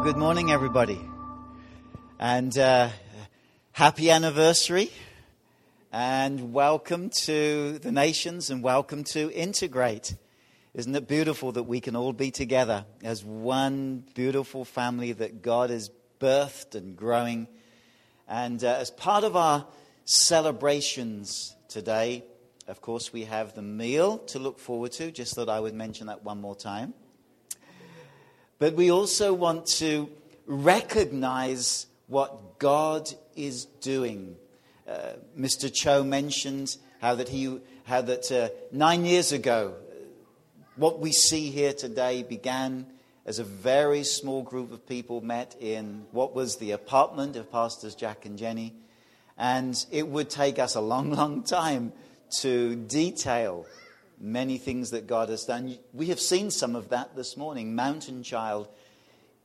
Well, 0.00 0.14
good 0.14 0.18
morning, 0.18 0.50
everybody. 0.50 0.98
And 2.18 2.56
uh, 2.56 2.88
happy 3.72 4.10
anniversary. 4.10 4.90
And 5.92 6.54
welcome 6.54 7.10
to 7.24 7.78
the 7.80 7.92
nations 7.92 8.48
and 8.48 8.62
welcome 8.62 9.04
to 9.12 9.30
Integrate. 9.30 10.16
Isn't 10.72 10.96
it 10.96 11.06
beautiful 11.06 11.52
that 11.52 11.64
we 11.64 11.82
can 11.82 11.96
all 11.96 12.14
be 12.14 12.30
together 12.30 12.86
as 13.04 13.22
one 13.22 14.02
beautiful 14.14 14.64
family 14.64 15.12
that 15.12 15.42
God 15.42 15.68
has 15.68 15.90
birthed 16.18 16.74
and 16.74 16.96
growing? 16.96 17.46
And 18.26 18.64
uh, 18.64 18.76
as 18.80 18.90
part 18.90 19.22
of 19.22 19.36
our 19.36 19.66
celebrations 20.06 21.54
today, 21.68 22.24
of 22.66 22.80
course, 22.80 23.12
we 23.12 23.24
have 23.24 23.54
the 23.54 23.60
meal 23.60 24.16
to 24.28 24.38
look 24.38 24.60
forward 24.60 24.92
to. 24.92 25.12
Just 25.12 25.34
thought 25.34 25.50
I 25.50 25.60
would 25.60 25.74
mention 25.74 26.06
that 26.06 26.24
one 26.24 26.40
more 26.40 26.56
time. 26.56 26.94
But 28.60 28.74
we 28.74 28.90
also 28.90 29.32
want 29.32 29.64
to 29.78 30.10
recognize 30.46 31.86
what 32.08 32.58
God 32.58 33.10
is 33.34 33.64
doing. 33.64 34.36
Uh, 34.86 35.14
Mr. 35.36 35.72
Cho 35.72 36.04
mentioned 36.04 36.76
how 37.00 37.14
that 37.14 37.30
he, 37.30 37.58
how 37.84 38.02
that 38.02 38.30
uh, 38.30 38.50
nine 38.70 39.06
years 39.06 39.32
ago, 39.32 39.76
what 40.76 41.00
we 41.00 41.10
see 41.10 41.50
here 41.50 41.72
today 41.72 42.22
began 42.22 42.86
as 43.24 43.38
a 43.38 43.44
very 43.44 44.04
small 44.04 44.42
group 44.42 44.72
of 44.72 44.86
people 44.86 45.22
met 45.22 45.56
in 45.58 46.04
what 46.10 46.34
was 46.34 46.56
the 46.56 46.72
apartment 46.72 47.36
of 47.36 47.50
Pastors 47.50 47.94
Jack 47.94 48.26
and 48.26 48.36
Jenny. 48.36 48.74
And 49.38 49.74
it 49.90 50.06
would 50.06 50.28
take 50.28 50.58
us 50.58 50.74
a 50.74 50.82
long, 50.82 51.12
long 51.12 51.44
time 51.44 51.94
to 52.40 52.76
detail 52.76 53.64
many 54.20 54.58
things 54.58 54.90
that 54.90 55.06
God 55.06 55.30
has 55.30 55.44
done. 55.44 55.78
We 55.92 56.06
have 56.06 56.20
seen 56.20 56.50
some 56.50 56.76
of 56.76 56.90
that 56.90 57.16
this 57.16 57.36
morning. 57.36 57.74
Mountain 57.74 58.22
Child 58.22 58.68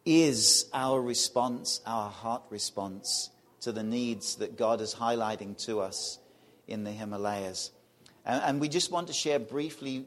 is 0.05 0.69
our 0.73 1.01
response, 1.01 1.81
our 1.85 2.09
heart 2.09 2.43
response 2.49 3.29
to 3.61 3.71
the 3.71 3.83
needs 3.83 4.35
that 4.35 4.57
God 4.57 4.81
is 4.81 4.93
highlighting 4.93 5.57
to 5.65 5.79
us 5.79 6.19
in 6.67 6.83
the 6.83 6.91
Himalayas. 6.91 7.71
And, 8.25 8.41
and 8.43 8.61
we 8.61 8.69
just 8.69 8.91
want 8.91 9.07
to 9.07 9.13
share 9.13 9.39
briefly 9.39 10.05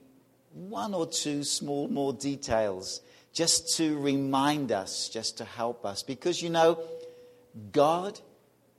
one 0.52 0.94
or 0.94 1.06
two 1.06 1.44
small 1.44 1.89
more 1.89 2.12
details 2.12 3.00
just 3.33 3.77
to 3.77 3.98
remind 3.98 4.72
us, 4.72 5.08
just 5.08 5.39
to 5.39 5.44
help 5.44 5.84
us. 5.84 6.02
Because 6.02 6.42
you 6.42 6.50
know, 6.50 6.83
God 7.72 8.20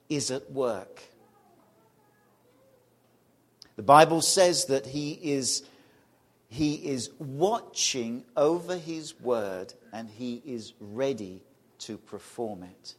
is 0.09 0.31
at 0.31 0.51
work. 0.51 1.01
The 3.75 3.83
Bible 3.83 4.21
says 4.21 4.65
that 4.65 4.85
He 4.85 5.11
is, 5.11 5.63
he 6.49 6.73
is 6.75 7.11
watching 7.19 8.25
over 8.35 8.75
His 8.75 9.19
word 9.19 9.73
and 9.93 10.09
He 10.09 10.41
is 10.45 10.73
ready 10.79 11.41
to 11.79 11.97
perform 11.97 12.63
it. 12.63 12.95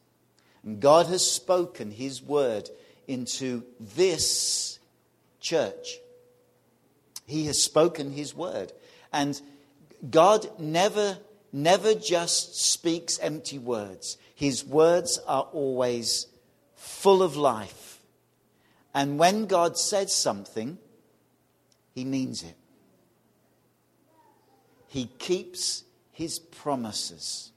And 0.62 0.80
God 0.80 1.06
has 1.06 1.28
spoken 1.28 1.90
His 1.90 2.22
word 2.22 2.70
into 3.06 3.64
this 3.78 4.78
church. 5.40 5.98
He 7.26 7.46
has 7.46 7.62
spoken 7.62 8.12
His 8.12 8.34
word. 8.34 8.72
And 9.12 9.40
God 10.08 10.48
never, 10.58 11.18
never 11.52 11.94
just 11.94 12.56
speaks 12.56 13.18
empty 13.18 13.58
words. 13.58 14.16
His 14.34 14.64
words 14.64 15.18
are 15.26 15.48
always 15.52 16.28
full 16.76 17.22
of 17.22 17.36
life 17.36 17.90
and 18.94 19.18
when 19.18 19.46
God 19.46 19.78
says 19.78 20.12
something, 20.12 20.78
he 21.94 22.04
means 22.04 22.42
it. 22.42 22.56
He 24.90 25.06
keeps 25.20 25.84
his 26.10 26.40
promises. 26.40 27.52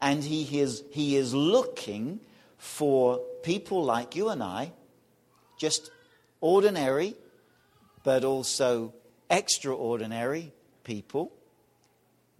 And 0.00 0.24
he 0.24 0.58
is, 0.58 0.82
he 0.90 1.14
is 1.14 1.32
looking 1.32 2.18
for 2.58 3.20
people 3.44 3.84
like 3.84 4.16
you 4.16 4.28
and 4.28 4.42
I, 4.42 4.72
just 5.56 5.92
ordinary, 6.40 7.14
but 8.02 8.24
also 8.24 8.92
extraordinary 9.30 10.52
people. 10.82 11.32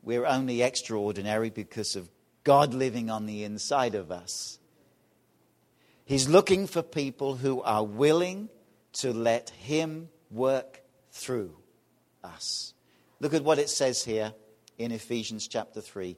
We're 0.02 0.26
only 0.26 0.60
extraordinary 0.60 1.50
because 1.50 1.94
of 1.94 2.10
God 2.42 2.74
living 2.74 3.08
on 3.08 3.26
the 3.26 3.44
inside 3.44 3.94
of 3.94 4.10
us. 4.10 4.58
He's 6.04 6.28
looking 6.28 6.66
for 6.66 6.82
people 6.82 7.36
who 7.36 7.62
are 7.62 7.84
willing 7.84 8.48
to 8.94 9.12
let 9.12 9.50
Him 9.50 10.08
work 10.28 10.82
through 11.12 11.54
us. 12.24 12.73
Look 13.20 13.34
at 13.34 13.44
what 13.44 13.58
it 13.58 13.68
says 13.68 14.04
here 14.04 14.32
in 14.78 14.92
Ephesians 14.92 15.48
chapter 15.48 15.80
3. 15.80 16.16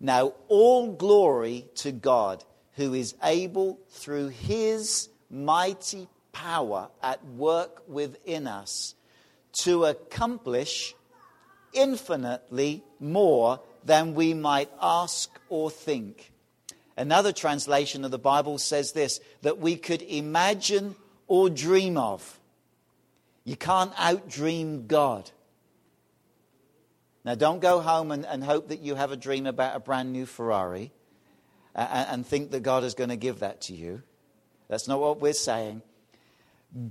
Now, 0.00 0.34
all 0.48 0.92
glory 0.92 1.66
to 1.76 1.92
God 1.92 2.44
who 2.72 2.94
is 2.94 3.14
able 3.22 3.78
through 3.90 4.28
His 4.28 5.08
mighty 5.30 6.08
power 6.32 6.88
at 7.02 7.24
work 7.24 7.82
within 7.88 8.46
us 8.46 8.94
to 9.60 9.84
accomplish 9.84 10.94
infinitely 11.72 12.82
more 13.00 13.60
than 13.84 14.14
we 14.14 14.34
might 14.34 14.70
ask 14.80 15.30
or 15.48 15.70
think 15.70 16.32
Another 16.96 17.32
translation 17.32 18.04
of 18.04 18.10
the 18.10 18.18
Bible 18.18 18.58
says 18.58 18.92
this 18.92 19.20
that 19.42 19.58
we 19.58 19.76
could 19.76 20.02
imagine 20.02 20.94
or 21.26 21.50
dream 21.50 21.96
of. 21.96 22.38
You 23.44 23.56
can't 23.56 23.92
outdream 23.94 24.86
God. 24.86 25.30
Now, 27.24 27.34
don't 27.34 27.60
go 27.60 27.80
home 27.80 28.10
and, 28.10 28.26
and 28.26 28.44
hope 28.44 28.68
that 28.68 28.80
you 28.80 28.94
have 28.94 29.12
a 29.12 29.16
dream 29.16 29.46
about 29.46 29.76
a 29.76 29.80
brand 29.80 30.12
new 30.12 30.26
Ferrari 30.26 30.92
uh, 31.74 31.86
and, 31.90 32.08
and 32.10 32.26
think 32.26 32.50
that 32.50 32.62
God 32.62 32.84
is 32.84 32.94
going 32.94 33.10
to 33.10 33.16
give 33.16 33.40
that 33.40 33.62
to 33.62 33.74
you. 33.74 34.02
That's 34.68 34.88
not 34.88 35.00
what 35.00 35.20
we're 35.20 35.32
saying. 35.32 35.82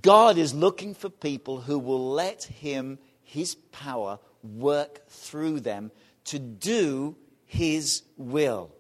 God 0.02 0.38
is 0.38 0.54
looking 0.54 0.96
for 0.96 1.10
people 1.10 1.62
who 1.62 1.78
will 1.78 2.12
let 2.12 2.46
Him, 2.46 3.00
His 3.22 3.56
power, 3.72 4.20
work 4.42 5.08
through 5.08 5.60
them 5.60 5.92
to 6.26 6.40
do 6.40 7.16
His 7.46 8.04
will. 8.18 8.72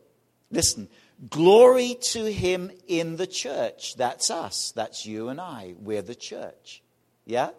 Listen, 0.49 0.87
Glory 1.29 1.95
to 2.01 2.31
him 2.31 2.71
in 2.87 3.15
the 3.15 3.27
church. 3.27 3.95
That's 3.95 4.29
us. 4.29 4.73
That's 4.75 5.05
you 5.05 5.29
and 5.29 5.39
I. 5.39 5.73
We're 5.79 6.01
the 6.01 6.15
church. 6.15 6.81
Yeah? 7.25 7.51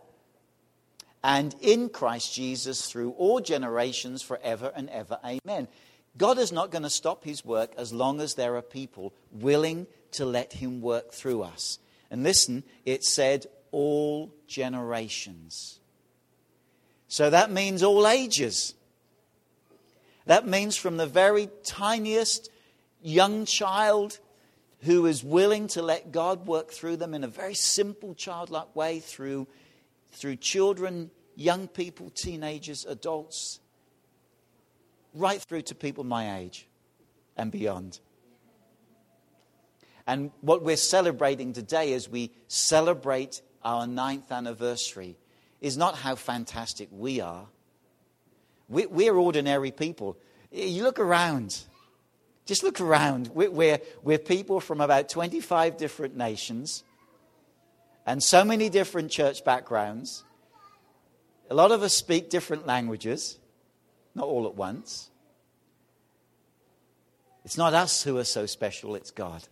And 1.24 1.54
in 1.62 1.88
Christ 1.88 2.34
Jesus 2.34 2.86
through 2.86 3.12
all 3.12 3.40
generations 3.40 4.20
forever 4.20 4.70
and 4.76 4.90
ever. 4.90 5.18
Amen. 5.24 5.68
God 6.18 6.38
is 6.38 6.52
not 6.52 6.70
going 6.70 6.82
to 6.82 6.90
stop 6.90 7.24
his 7.24 7.44
work 7.44 7.72
as 7.78 7.94
long 7.94 8.20
as 8.20 8.34
there 8.34 8.56
are 8.56 8.62
people 8.62 9.14
willing 9.32 9.86
to 10.12 10.26
let 10.26 10.52
him 10.52 10.82
work 10.82 11.12
through 11.12 11.42
us. 11.42 11.78
And 12.10 12.22
listen, 12.22 12.62
it 12.84 13.04
said 13.04 13.46
all 13.72 14.34
generations. 14.46 15.80
So 17.08 17.30
that 17.30 17.50
means 17.50 17.82
all 17.82 18.06
ages. 18.06 18.74
That 20.26 20.46
means 20.46 20.76
from 20.76 20.98
the 20.98 21.06
very 21.06 21.48
tiniest 21.64 22.50
young 23.02 23.46
child 23.46 24.18
who 24.82 25.06
is 25.06 25.24
willing 25.24 25.68
to 25.68 25.80
let 25.80 26.12
God 26.12 26.46
work 26.46 26.70
through 26.70 26.96
them 26.98 27.14
in 27.14 27.24
a 27.24 27.28
very 27.28 27.54
simple, 27.54 28.14
childlike 28.14 28.76
way 28.76 29.00
through, 29.00 29.46
through 30.14 30.36
children, 30.36 31.10
young 31.36 31.68
people, 31.68 32.10
teenagers, 32.10 32.84
adults, 32.84 33.60
right 35.14 35.40
through 35.40 35.62
to 35.62 35.74
people 35.74 36.04
my 36.04 36.38
age 36.38 36.66
and 37.36 37.50
beyond. 37.50 38.00
And 40.06 40.30
what 40.40 40.62
we're 40.62 40.76
celebrating 40.76 41.52
today 41.52 41.94
as 41.94 42.08
we 42.08 42.30
celebrate 42.48 43.40
our 43.62 43.86
ninth 43.86 44.30
anniversary 44.30 45.16
is 45.60 45.76
not 45.76 45.96
how 45.96 46.14
fantastic 46.14 46.88
we 46.92 47.20
are. 47.20 47.46
We're 48.68 49.14
ordinary 49.14 49.70
people. 49.70 50.18
You 50.50 50.82
look 50.82 50.98
around. 50.98 51.62
Just 52.44 52.62
look 52.62 52.80
around. 52.80 53.28
We're, 53.28 53.78
we're, 54.02 54.18
people 54.18 54.60
from 54.60 54.80
about 54.80 55.08
25 55.08 55.76
different 55.76 56.16
nations 56.16 56.84
and 58.06 58.22
so 58.22 58.44
many 58.44 58.68
different 58.68 59.10
church 59.10 59.44
backgrounds. 59.44 60.24
A 61.50 61.54
lot 61.54 61.72
of 61.72 61.82
us 61.82 61.94
speak 61.94 62.30
different 62.30 62.66
languages, 62.66 63.38
not 64.14 64.26
all 64.26 64.46
at 64.46 64.54
once. 64.54 65.10
It's 67.44 67.58
not 67.58 67.74
us 67.74 68.02
who 68.02 68.16
are 68.18 68.24
so 68.24 68.46
special, 68.46 68.94
it's 68.94 69.10
God. 69.10 69.46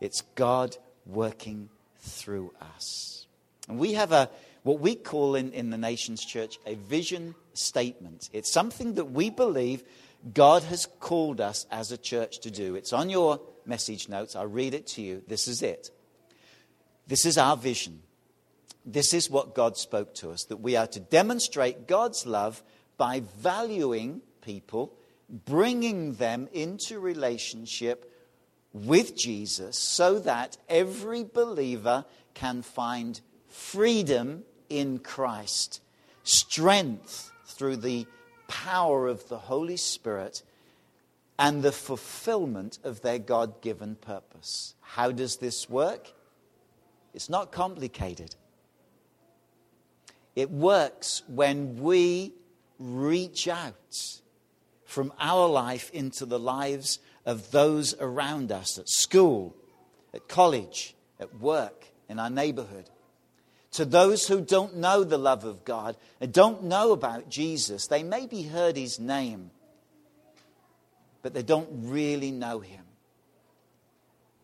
It's 0.00 0.22
God 0.34 0.76
working 1.06 1.68
through 1.98 2.52
us. 2.76 3.26
And 3.68 3.78
we 3.78 3.92
have 3.94 4.12
a 4.12 4.30
what 4.62 4.80
we 4.80 4.94
call 4.94 5.36
in, 5.36 5.52
in 5.52 5.70
the 5.70 5.78
nation's 5.78 6.24
church 6.24 6.58
a 6.66 6.74
vision 6.74 7.34
statement. 7.54 8.28
It's 8.32 8.50
something 8.50 8.94
that 8.94 9.06
we 9.06 9.30
believe 9.30 9.84
God 10.34 10.62
has 10.64 10.86
called 10.98 11.40
us 11.40 11.66
as 11.70 11.92
a 11.92 11.96
church 11.96 12.40
to 12.40 12.50
do. 12.50 12.74
It's 12.74 12.92
on 12.92 13.08
your 13.08 13.40
message 13.64 14.08
notes. 14.08 14.36
I'll 14.36 14.46
read 14.46 14.74
it 14.74 14.86
to 14.88 15.02
you. 15.02 15.22
This 15.26 15.48
is 15.48 15.62
it. 15.62 15.90
This 17.10 17.26
is 17.26 17.38
our 17.38 17.56
vision. 17.56 18.02
This 18.86 19.12
is 19.12 19.28
what 19.28 19.52
God 19.52 19.76
spoke 19.76 20.14
to 20.14 20.30
us 20.30 20.44
that 20.44 20.58
we 20.58 20.76
are 20.76 20.86
to 20.86 21.00
demonstrate 21.00 21.88
God's 21.88 22.24
love 22.24 22.62
by 22.98 23.24
valuing 23.38 24.20
people, 24.42 24.94
bringing 25.28 26.14
them 26.14 26.48
into 26.52 27.00
relationship 27.00 28.14
with 28.72 29.16
Jesus 29.16 29.76
so 29.76 30.20
that 30.20 30.56
every 30.68 31.24
believer 31.24 32.04
can 32.34 32.62
find 32.62 33.20
freedom 33.48 34.44
in 34.68 35.00
Christ, 35.00 35.82
strength 36.22 37.32
through 37.44 37.78
the 37.78 38.06
power 38.46 39.08
of 39.08 39.28
the 39.28 39.38
Holy 39.38 39.76
Spirit, 39.76 40.44
and 41.40 41.64
the 41.64 41.72
fulfillment 41.72 42.78
of 42.84 43.02
their 43.02 43.18
God 43.18 43.60
given 43.62 43.96
purpose. 43.96 44.74
How 44.80 45.10
does 45.10 45.38
this 45.38 45.68
work? 45.68 46.12
It's 47.14 47.28
not 47.28 47.52
complicated. 47.52 48.34
It 50.36 50.50
works 50.50 51.22
when 51.26 51.80
we 51.80 52.34
reach 52.78 53.48
out 53.48 54.20
from 54.84 55.12
our 55.20 55.48
life 55.48 55.90
into 55.90 56.24
the 56.26 56.38
lives 56.38 56.98
of 57.26 57.50
those 57.50 57.94
around 58.00 58.50
us 58.50 58.78
at 58.78 58.88
school, 58.88 59.54
at 60.14 60.28
college, 60.28 60.94
at 61.18 61.34
work, 61.38 61.86
in 62.08 62.18
our 62.18 62.30
neighborhood. 62.30 62.90
To 63.72 63.84
those 63.84 64.26
who 64.26 64.40
don't 64.40 64.76
know 64.76 65.04
the 65.04 65.18
love 65.18 65.44
of 65.44 65.64
God 65.64 65.96
and 66.20 66.32
don't 66.32 66.64
know 66.64 66.90
about 66.90 67.28
Jesus, 67.28 67.86
they 67.86 68.02
maybe 68.02 68.42
heard 68.42 68.76
his 68.76 68.98
name, 68.98 69.50
but 71.22 71.34
they 71.34 71.44
don't 71.44 71.68
really 71.70 72.32
know 72.32 72.58
him. 72.58 72.84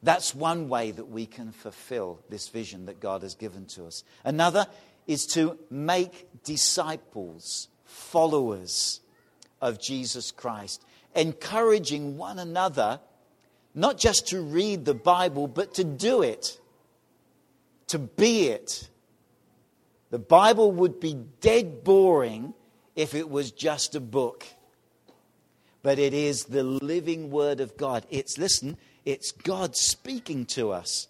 That's 0.07 0.37
one 0.37 0.69
way 0.69 0.93
that 0.93 1.09
we 1.09 1.27
can 1.27 1.51
fulfill 1.51 2.21
this 2.31 2.47
vision 2.47 2.87
that 2.87 3.01
God 3.01 3.23
has 3.23 3.35
given 3.35 3.67
to 3.71 3.87
us. 3.87 4.05
Another 4.23 4.69
is 5.09 5.27
to 5.33 5.59
make 5.69 6.29
disciples, 6.45 7.67
followers 7.85 9.01
of 9.61 9.81
Jesus 9.81 10.31
Christ, 10.31 10.85
encouraging 11.17 12.17
one 12.17 12.39
another 12.39 13.01
not 13.75 13.99
just 13.99 14.29
to 14.29 14.41
read 14.41 14.85
the 14.85 14.95
Bible, 14.95 15.49
but 15.49 15.75
to 15.75 15.83
do 15.83 16.23
it, 16.23 16.61
to 17.89 17.99
be 17.99 18.47
it. 18.47 18.89
The 20.11 20.21
Bible 20.21 20.71
would 20.71 21.01
be 21.01 21.15
dead 21.41 21.83
boring 21.83 22.55
if 22.95 23.13
it 23.13 23.29
was 23.29 23.51
just 23.51 23.97
a 23.97 24.01
book. 24.01 24.47
But 25.83 25.99
it 25.99 26.15
is 26.15 26.45
the 26.45 26.63
living 26.63 27.29
Word 27.33 27.59
of 27.59 27.77
God. 27.77 28.07
It's, 28.09 28.39
listen, 28.39 28.77
it's 29.07 29.31
God 29.31 29.77
speaking 29.77 30.45
to 30.47 30.73
us. 30.73 31.07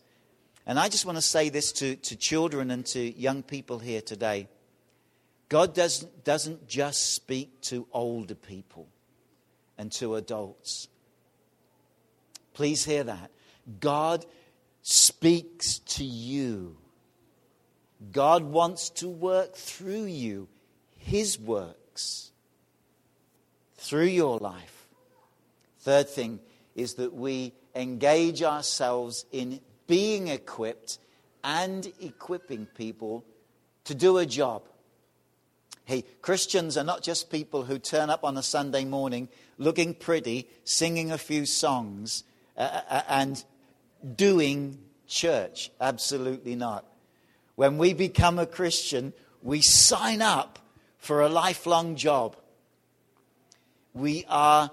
And 0.67 0.79
I 0.79 0.89
just 0.89 1.07
want 1.07 1.17
to 1.17 1.23
say 1.23 1.49
this 1.49 1.73
to, 1.73 1.97
to 1.97 2.15
children 2.15 2.71
and 2.71 2.85
to 2.87 3.01
young 3.01 3.43
people 3.43 3.79
here 3.79 4.03
today. 4.03 4.49
God 5.49 5.75
doesn't, 5.75 6.25
doesn't 6.25 6.69
just 6.69 7.15
speak 7.15 7.61
to 7.63 7.87
older 7.93 8.35
people 8.35 8.87
and 9.79 9.91
to 9.93 10.17
adults. 10.17 10.89
Please 12.53 12.85
hear 12.85 13.05
that. 13.05 13.31
God 13.81 14.27
speaks 14.83 15.79
to 15.79 16.05
you. 16.05 16.77
God 18.13 18.45
wants 18.45 18.91
to 18.91 19.09
work 19.09 19.55
through 19.55 20.05
you, 20.05 20.49
His 20.99 21.39
works, 21.39 22.31
through 23.77 24.07
your 24.07 24.39
life. 24.39 24.87
Third 25.81 26.09
thing 26.09 26.41
is 26.75 26.95
that 26.95 27.15
we 27.15 27.53
engage 27.77 28.43
ourselves 28.43 29.27
in 29.31 29.61
being 29.87 30.29
equipped 30.29 30.99
and 31.45 31.93
equipping 32.01 32.67
people 32.67 33.25
to 33.85 33.95
do 33.95 34.19
a 34.19 34.27
job. 34.27 34.63
Hey, 35.85 36.05
Christians 36.21 36.77
are 36.77 36.83
not 36.83 37.03
just 37.03 37.31
people 37.31 37.65
who 37.65 37.79
turn 37.79 38.11
up 38.11 38.25
on 38.25 38.37
a 38.37 38.43
Sunday 38.43 38.85
morning 38.85 39.29
looking 39.57 39.95
pretty, 39.95 40.49
singing 40.65 41.13
a 41.13 41.19
few 41.19 41.47
songs, 41.47 42.25
uh, 42.57 42.61
uh, 42.63 42.81
uh, 42.91 43.03
and 43.09 43.45
doing 44.17 44.79
church. 45.07 45.71
Absolutely 45.81 46.57
not. 46.57 46.85
When 47.55 47.79
we 47.79 47.95
become 47.95 48.41
a 48.41 48.47
Christian, 48.47 49.13
we 49.43 49.63
sign 49.63 50.23
up 50.23 50.59
for 50.99 51.23
a 51.23 51.29
lifelong 51.29 51.95
job. 51.95 52.37
We 53.95 54.25
are 54.29 54.73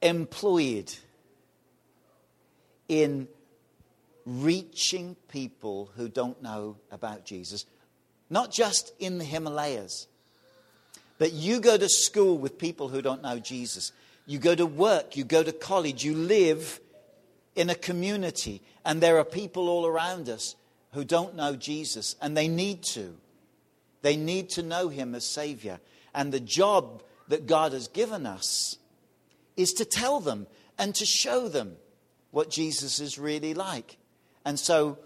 employed 0.00 0.94
in 2.88 3.28
reaching 4.24 5.16
people 5.28 5.90
who 5.96 6.08
don't 6.08 6.42
know 6.42 6.76
about 6.90 7.24
Jesus, 7.24 7.64
not 8.28 8.52
just 8.52 8.92
in 8.98 9.18
the 9.18 9.24
Himalayas, 9.24 10.06
but 11.18 11.32
you 11.32 11.60
go 11.60 11.76
to 11.76 11.88
school 11.88 12.38
with 12.38 12.58
people 12.58 12.88
who 12.88 13.02
don't 13.02 13.22
know 13.22 13.38
Jesus. 13.38 13.92
You 14.26 14.38
go 14.38 14.54
to 14.54 14.66
work, 14.66 15.16
you 15.16 15.24
go 15.24 15.42
to 15.42 15.52
college, 15.52 16.04
you 16.04 16.14
live 16.14 16.80
in 17.56 17.70
a 17.70 17.74
community, 17.74 18.62
and 18.84 19.00
there 19.00 19.18
are 19.18 19.24
people 19.24 19.68
all 19.68 19.86
around 19.86 20.28
us 20.28 20.54
who 20.92 21.04
don't 21.04 21.34
know 21.34 21.56
Jesus, 21.56 22.14
and 22.20 22.36
they 22.36 22.48
need 22.48 22.82
to. 22.82 23.16
They 24.02 24.16
need 24.16 24.50
to 24.50 24.62
know 24.62 24.88
Him 24.88 25.14
as 25.14 25.24
Savior. 25.24 25.80
And 26.14 26.32
the 26.32 26.40
job 26.40 27.02
that 27.28 27.46
God 27.46 27.72
has 27.72 27.88
given 27.88 28.26
us 28.26 28.76
is 29.56 29.72
to 29.72 29.84
tell 29.84 30.20
them 30.20 30.46
and 30.78 30.94
to 30.94 31.04
show 31.04 31.48
them 31.48 31.76
what 32.30 32.50
Jesus 32.50 33.00
is 33.00 33.18
really 33.18 33.54
like. 33.54 33.96
And 34.44 34.58
so 34.58 34.98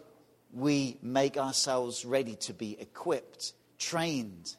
we 0.53 0.99
make 1.03 1.37
ourselves 1.37 2.05
ready 2.05 2.37
to 2.37 2.53
be 2.53 2.79
equipped, 2.81 3.55
trained, 3.79 4.55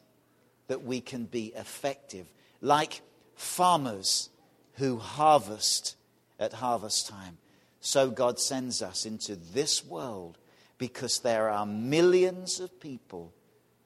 that 0.68 0.82
we 0.82 1.00
can 1.00 1.24
be 1.24 1.52
effective, 1.56 2.26
like 2.60 3.02
farmers 3.36 4.30
who 4.74 4.98
harvest 4.98 5.96
at 6.38 6.52
harvest 6.54 7.08
time. 7.08 7.38
So 7.80 8.10
God 8.10 8.40
sends 8.40 8.82
us 8.82 9.06
into 9.06 9.36
this 9.36 9.84
world 9.84 10.38
because 10.78 11.20
there 11.20 11.50
are 11.50 11.66
millions 11.66 12.60
of 12.60 12.80
people 12.80 13.32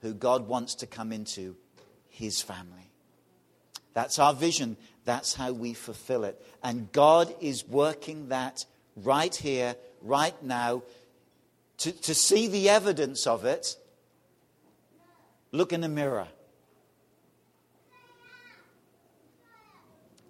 who 0.01 0.15
God 0.15 0.47
wants 0.47 0.77
to 0.77 0.87
come 0.87 1.13
into 1.13 1.57
his 2.09 2.41
family. 2.41 2.88
That's 3.99 4.21
our 4.21 4.33
vision. 4.33 4.77
That's 5.05 5.35
how 5.35 5.51
we 5.51 5.75
fulfill 5.75 6.23
it. 6.23 6.41
And 6.63 6.93
God 6.93 7.35
is 7.41 7.67
working 7.67 8.29
that 8.29 8.65
right 8.95 9.35
here, 9.35 9.75
right 10.03 10.41
now. 10.41 10.85
To, 11.79 11.91
to 11.91 12.15
see 12.15 12.47
the 12.47 12.69
evidence 12.69 13.27
of 13.27 13.45
it, 13.45 13.75
look 15.51 15.73
in 15.73 15.81
the 15.81 15.89
mirror. 15.89 16.29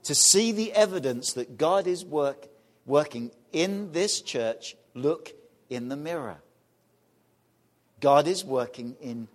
To 0.04 0.14
see 0.14 0.50
the 0.50 0.72
evidence 0.72 1.34
that 1.34 1.58
God 1.58 1.86
is 1.86 2.06
work, 2.06 2.48
working 2.86 3.32
in 3.52 3.92
this 3.92 4.22
church, 4.22 4.76
look 4.94 5.34
in 5.68 5.90
the 5.90 5.96
mirror. 5.96 6.38
God 8.00 8.28
is 8.28 8.46
working 8.46 8.96
in 9.02 9.28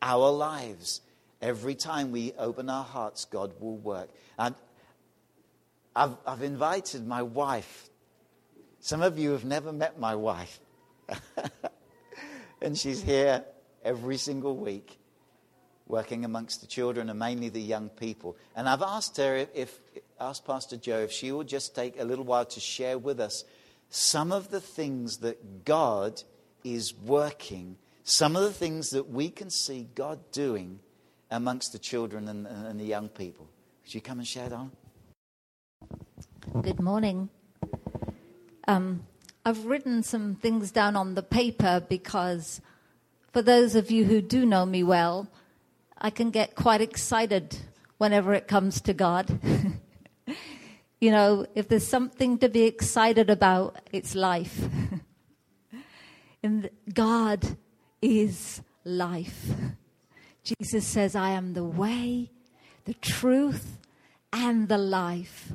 our 0.00 0.30
lives. 0.30 1.00
Every 1.42 1.74
time 1.74 2.12
we 2.12 2.32
open 2.38 2.70
our 2.70 2.84
hearts, 2.84 3.26
God 3.26 3.52
will 3.60 3.76
work. 3.76 4.08
And 4.38 4.54
I've, 5.94 6.16
I've 6.26 6.42
invited 6.42 7.06
my 7.06 7.22
wife 7.22 7.90
some 8.84 9.00
of 9.00 9.16
you 9.16 9.30
have 9.30 9.44
never 9.44 9.72
met 9.72 10.00
my 10.00 10.16
wife. 10.16 10.58
and 12.62 12.76
she's 12.76 13.00
here 13.00 13.44
every 13.84 14.16
single 14.16 14.56
week 14.56 14.98
working 15.86 16.24
amongst 16.24 16.62
the 16.62 16.66
children 16.66 17.08
and 17.08 17.16
mainly 17.16 17.48
the 17.48 17.60
young 17.60 17.90
people. 17.90 18.36
And 18.56 18.68
I've 18.68 18.82
asked 18.82 19.18
her 19.18 19.36
if, 19.36 19.50
if 19.54 19.80
asked 20.18 20.44
Pastor 20.44 20.76
Jo 20.76 20.98
if 20.98 21.12
she 21.12 21.30
will 21.30 21.44
just 21.44 21.76
take 21.76 22.00
a 22.00 22.02
little 22.02 22.24
while 22.24 22.44
to 22.44 22.58
share 22.58 22.98
with 22.98 23.20
us 23.20 23.44
some 23.88 24.32
of 24.32 24.50
the 24.50 24.60
things 24.60 25.18
that 25.18 25.64
God 25.64 26.20
is 26.64 26.92
working, 26.92 27.76
some 28.02 28.34
of 28.34 28.42
the 28.42 28.52
things 28.52 28.90
that 28.90 29.10
we 29.10 29.30
can 29.30 29.48
see 29.48 29.86
God 29.94 30.18
doing 30.32 30.80
amongst 31.32 31.72
the 31.72 31.78
children 31.78 32.28
and, 32.28 32.46
and 32.46 32.78
the 32.78 32.84
young 32.84 33.08
people. 33.08 33.48
Would 33.82 33.94
you 33.94 34.00
come 34.00 34.18
and 34.18 34.28
share 34.28 34.48
that? 34.48 34.66
Good 36.62 36.80
morning. 36.80 37.30
Um, 38.68 39.06
I've 39.44 39.64
written 39.64 40.02
some 40.02 40.36
things 40.36 40.70
down 40.70 40.94
on 40.94 41.14
the 41.14 41.22
paper 41.22 41.84
because, 41.88 42.60
for 43.32 43.42
those 43.42 43.74
of 43.74 43.90
you 43.90 44.04
who 44.04 44.20
do 44.20 44.46
know 44.46 44.64
me 44.66 44.84
well, 44.84 45.28
I 45.98 46.10
can 46.10 46.30
get 46.30 46.54
quite 46.54 46.80
excited 46.80 47.56
whenever 47.98 48.34
it 48.34 48.46
comes 48.46 48.80
to 48.82 48.92
God. 48.92 49.40
you 51.00 51.10
know, 51.10 51.46
if 51.54 51.66
there's 51.68 51.86
something 51.86 52.38
to 52.38 52.48
be 52.48 52.64
excited 52.64 53.30
about, 53.30 53.80
it's 53.90 54.14
life. 54.14 54.60
and 56.42 56.70
God 56.92 57.56
is 58.00 58.60
life. 58.84 59.46
Jesus 60.42 60.86
says, 60.86 61.14
I 61.14 61.30
am 61.30 61.54
the 61.54 61.64
way, 61.64 62.30
the 62.84 62.94
truth, 62.94 63.78
and 64.32 64.68
the 64.68 64.78
life 64.78 65.52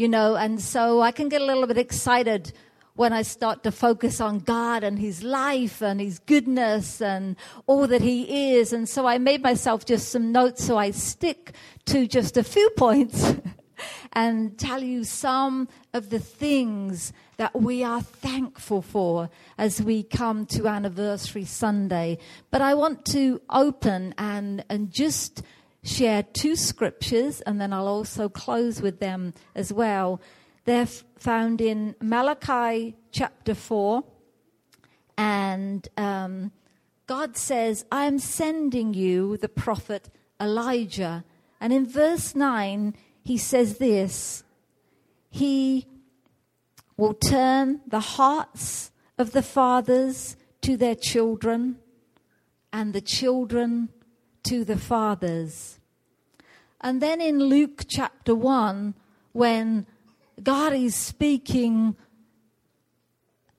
you 0.00 0.08
know, 0.08 0.34
and 0.34 0.62
so 0.62 1.02
I 1.02 1.12
can 1.12 1.28
get 1.28 1.42
a 1.42 1.44
little 1.44 1.66
bit 1.66 1.76
excited 1.76 2.54
when 2.94 3.12
I 3.12 3.20
start 3.20 3.62
to 3.64 3.70
focus 3.70 4.18
on 4.18 4.38
God 4.38 4.82
and 4.82 4.98
His 4.98 5.22
life 5.22 5.82
and 5.82 6.00
His 6.00 6.18
goodness 6.20 7.02
and 7.02 7.36
all 7.66 7.86
that 7.86 8.00
He 8.00 8.54
is. 8.54 8.72
And 8.72 8.88
so 8.88 9.06
I 9.06 9.18
made 9.18 9.42
myself 9.42 9.84
just 9.84 10.08
some 10.08 10.32
notes 10.32 10.64
so 10.64 10.78
I 10.78 10.92
stick 10.92 11.52
to 11.84 12.06
just 12.06 12.38
a 12.38 12.42
few 12.42 12.70
points 12.78 13.34
and 14.12 14.58
tell 14.58 14.82
you 14.82 15.04
some 15.04 15.68
of 15.92 16.10
the 16.10 16.18
things 16.18 17.12
that 17.36 17.58
we 17.60 17.82
are 17.82 18.02
thankful 18.02 18.82
for 18.82 19.30
as 19.56 19.80
we 19.80 20.02
come 20.02 20.46
to 20.46 20.68
Anniversary 20.68 21.44
Sunday. 21.44 22.18
But 22.50 22.62
I 22.62 22.74
want 22.74 23.04
to 23.06 23.40
open 23.48 24.14
and, 24.18 24.64
and 24.68 24.90
just 24.90 25.42
share 25.82 26.22
two 26.22 26.56
scriptures, 26.56 27.40
and 27.42 27.60
then 27.60 27.72
I'll 27.72 27.88
also 27.88 28.28
close 28.28 28.82
with 28.82 29.00
them 29.00 29.32
as 29.54 29.72
well. 29.72 30.20
They're 30.64 30.82
f- 30.82 31.04
found 31.16 31.60
in 31.60 31.94
Malachi 32.02 32.96
chapter 33.12 33.54
4, 33.54 34.04
and 35.16 35.88
um, 35.96 36.52
God 37.06 37.36
says, 37.36 37.84
I 37.90 38.04
am 38.04 38.18
sending 38.18 38.94
you 38.94 39.36
the 39.36 39.48
prophet 39.48 40.10
Elijah. 40.40 41.24
And 41.60 41.72
in 41.72 41.86
verse 41.86 42.34
9, 42.34 42.94
he 43.24 43.38
says 43.38 43.78
this 43.78 44.42
He 45.30 45.86
will 46.96 47.14
turn 47.14 47.80
the 47.86 48.00
hearts 48.00 48.90
of 49.18 49.32
the 49.32 49.42
fathers 49.42 50.36
to 50.62 50.76
their 50.76 50.94
children, 50.94 51.78
and 52.72 52.92
the 52.92 53.00
children 53.00 53.88
to 54.44 54.64
the 54.64 54.76
fathers. 54.76 55.78
And 56.80 57.02
then 57.02 57.20
in 57.20 57.38
Luke 57.38 57.84
chapter 57.88 58.34
1, 58.34 58.94
when 59.32 59.86
God 60.42 60.72
is 60.72 60.94
speaking 60.94 61.96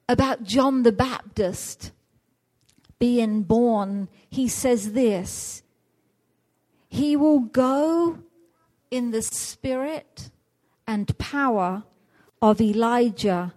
about 0.10 0.44
John 0.44 0.84
the 0.84 0.92
Baptist 0.92 1.92
being 3.00 3.44
born, 3.44 4.10
he 4.30 4.48
says 4.48 4.94
this 4.94 5.64
He 6.90 7.16
will 7.16 7.40
go 7.40 8.20
in 8.92 9.12
the 9.12 9.22
spirit 9.22 10.30
and 10.86 11.18
power 11.18 11.84
of 12.42 12.60
Elijah 12.60 13.54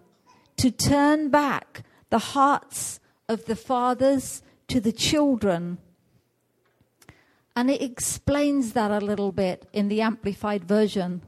to 0.57 0.71
turn 0.71 1.29
back 1.29 1.83
the 2.11 2.19
hearts 2.19 3.01
of 3.29 3.45
the 3.47 3.57
fathers 3.57 4.43
to 4.69 4.81
the 4.81 4.93
children. 4.93 5.79
And 7.57 7.71
it 7.71 7.83
explains 7.83 8.73
that 8.73 8.91
a 8.91 9.05
little 9.05 9.33
bit 9.33 9.67
in 9.73 9.89
the 9.89 10.01
Amplified 10.01 10.65
Version. 10.65 11.23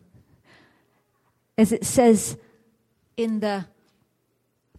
As 1.59 1.73
it 1.73 1.85
says 1.85 2.37
in 3.17 3.41
the 3.41 3.67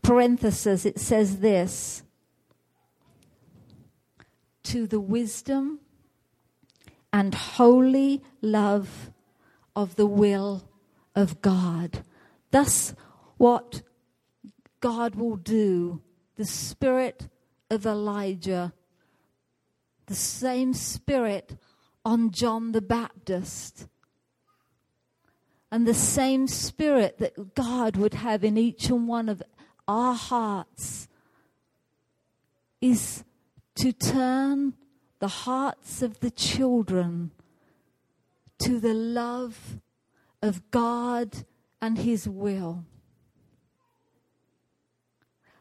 parenthesis, 0.01 0.85
it 0.85 0.99
says 0.99 1.39
this 1.39 2.03
to 4.63 4.87
the 4.87 4.99
wisdom 4.99 5.79
and 7.11 7.33
holy 7.33 8.21
love 8.41 9.11
of 9.77 9.95
the 9.95 10.07
will 10.07 10.67
of 11.15 11.39
God. 11.39 12.03
Thus, 12.49 12.95
what 13.37 13.83
God 14.79 15.13
will 15.13 15.35
do, 15.35 16.01
the 16.35 16.45
spirit 16.45 17.29
of 17.69 17.85
Elijah, 17.85 18.73
the 20.07 20.15
same 20.15 20.73
spirit 20.73 21.57
on 22.03 22.31
John 22.31 22.71
the 22.71 22.81
Baptist, 22.81 23.87
and 25.71 25.85
the 25.85 25.93
same 25.93 26.47
spirit 26.47 27.19
that 27.19 27.53
God 27.53 27.97
would 27.97 28.15
have 28.15 28.43
in 28.43 28.57
each 28.57 28.89
and 28.89 29.07
one 29.07 29.29
of 29.29 29.43
our 29.87 30.15
hearts 30.15 31.07
is 32.81 33.23
to 33.75 33.91
turn 33.91 34.73
the 35.19 35.27
hearts 35.27 36.01
of 36.01 36.19
the 36.21 36.31
children 36.31 37.29
to 38.59 38.79
the 38.79 38.93
love 38.93 39.79
of 40.41 40.69
God 40.71 41.45
and 41.81 41.97
His 41.97 42.27
will. 42.27 42.85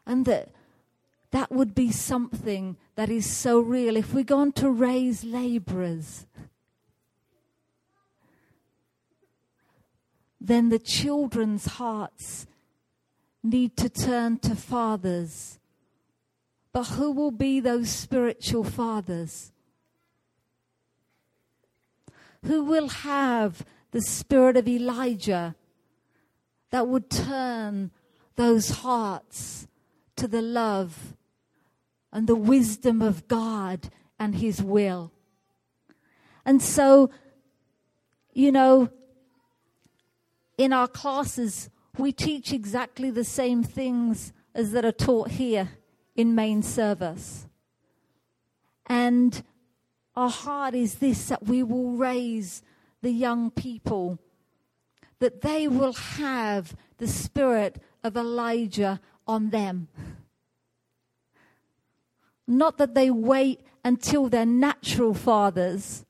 And 0.06 0.24
that 0.24 0.50
that 1.32 1.50
would 1.50 1.74
be 1.74 1.90
something 1.90 2.76
that 2.94 3.10
is 3.10 3.26
so 3.26 3.60
real. 3.60 3.96
If 3.96 4.14
we're 4.14 4.24
going 4.24 4.52
to 4.52 4.70
raise 4.70 5.24
laborers, 5.24 6.26
then 10.40 10.68
the 10.68 10.78
children's 10.78 11.66
hearts 11.66 12.46
need 13.42 13.76
to 13.76 13.88
turn 13.88 14.38
to 14.38 14.54
fathers. 14.54 15.58
But 16.72 16.84
who 16.84 17.10
will 17.12 17.32
be 17.32 17.60
those 17.60 17.90
spiritual 17.90 18.64
fathers? 18.64 19.52
Who 22.44 22.64
will 22.64 22.88
have 22.88 23.64
the 23.90 24.00
spirit 24.00 24.56
of 24.56 24.68
Elijah 24.68 25.54
that 26.70 26.88
would 26.88 27.10
turn 27.10 27.90
those 28.36 28.70
hearts 28.70 29.66
to 30.16 30.28
the 30.28 30.42
love 30.42 31.14
and 32.12 32.26
the 32.26 32.36
wisdom 32.36 33.02
of 33.02 33.28
God 33.28 33.90
and 34.18 34.36
His 34.36 34.62
will? 34.62 35.12
And 36.44 36.62
so, 36.62 37.10
you 38.32 38.52
know, 38.52 38.90
in 40.56 40.72
our 40.72 40.88
classes, 40.88 41.70
we 41.98 42.12
teach 42.12 42.52
exactly 42.52 43.10
the 43.10 43.24
same 43.24 43.62
things 43.62 44.32
as 44.54 44.72
that 44.72 44.84
are 44.84 44.92
taught 44.92 45.32
here 45.32 45.70
in 46.14 46.34
main 46.34 46.62
service. 46.62 47.46
And 48.86 49.42
our 50.16 50.30
heart 50.30 50.74
is 50.74 50.96
this 50.96 51.28
that 51.28 51.44
we 51.44 51.62
will 51.62 51.92
raise 51.92 52.62
the 53.02 53.10
young 53.10 53.50
people, 53.50 54.18
that 55.18 55.42
they 55.42 55.68
will 55.68 55.92
have 55.92 56.74
the 56.98 57.06
spirit 57.06 57.80
of 58.02 58.16
Elijah 58.16 59.00
on 59.26 59.50
them. 59.50 59.88
Not 62.46 62.78
that 62.78 62.94
they 62.94 63.10
wait 63.10 63.60
until 63.84 64.28
they're 64.28 64.46
natural 64.46 65.12
fathers, 65.12 66.04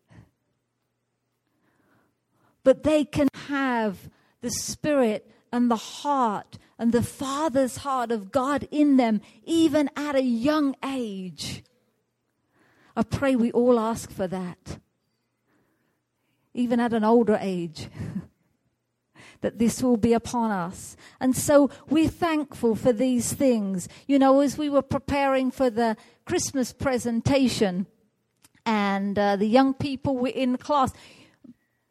but 2.63 2.83
they 2.83 3.05
can 3.05 3.29
have 3.49 4.11
the 4.41 4.51
spirit 4.51 5.31
and 5.53 5.71
the 5.71 5.77
heart 5.77 6.59
and 6.79 6.93
the 6.93 7.03
father's 7.03 7.79
heart 7.79 8.13
of 8.13 8.31
God 8.31 8.69
in 8.71 8.97
them, 8.97 9.21
even 9.45 9.89
at 9.97 10.15
a 10.15 10.23
young 10.23 10.77
age. 10.85 11.65
I 12.97 13.03
pray 13.03 13.37
we 13.37 13.53
all 13.53 13.79
ask 13.79 14.11
for 14.11 14.27
that, 14.27 14.79
even 16.55 16.81
at 16.81 16.93
an 16.93 17.05
older 17.05 17.39
age. 17.41 17.89
that 19.43 19.59
this 19.59 19.83
will 19.83 19.99
be 19.99 20.15
upon 20.15 20.51
us. 20.51 20.97
And 21.21 21.37
so 21.37 21.71
we're 21.91 22.09
thankful 22.09 22.75
for 22.75 22.93
these 22.93 23.35
things. 23.35 23.87
You 24.07 24.19
know, 24.19 24.41
as 24.41 24.57
we 24.57 24.71
were 24.71 24.83
preparing 24.83 25.51
for 25.51 25.69
the 25.69 25.97
Christmas 26.25 26.73
presentation 26.73 27.87
and 28.65 29.19
uh, 29.19 29.37
the 29.37 29.47
young 29.47 29.75
people 29.75 30.17
were 30.17 30.29
in 30.29 30.57
class, 30.57 30.93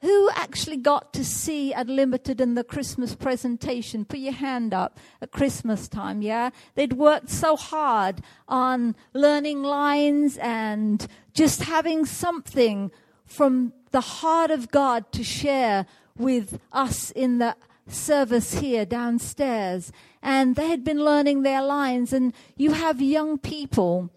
who 0.05 0.29
actually 0.35 0.77
got 0.77 1.13
to 1.13 1.25
see 1.25 1.73
Unlimited 1.73 2.39
in 2.39 2.53
the 2.53 2.63
Christmas 2.63 3.15
presentation? 3.15 4.05
Put 4.05 4.19
your 4.19 4.33
hand 4.33 4.71
up 4.71 4.99
at 5.19 5.31
Christmas 5.31 5.87
time, 5.87 6.21
yeah? 6.21 6.51
They'd 6.75 6.93
worked 6.93 7.31
so 7.31 7.55
hard 7.55 8.21
on 8.47 8.95
learning 9.13 9.63
lines 9.63 10.37
and 10.37 11.07
just 11.33 11.63
having 11.63 12.05
something 12.05 12.91
from 13.25 13.73
the 13.89 14.01
heart 14.21 14.51
of 14.51 14.69
God 14.69 15.11
to 15.13 15.23
share 15.23 15.87
with 16.15 16.59
us 16.71 17.09
in 17.09 17.39
the 17.39 17.55
service 17.87 18.59
here 18.59 18.85
downstairs. 18.85 19.91
And 20.21 20.55
they 20.55 20.69
had 20.69 20.83
been 20.83 21.03
learning 21.03 21.41
their 21.41 21.63
lines, 21.63 22.13
and 22.13 22.31
you 22.55 22.73
have 22.73 23.01
young 23.01 23.39
people 23.39 24.11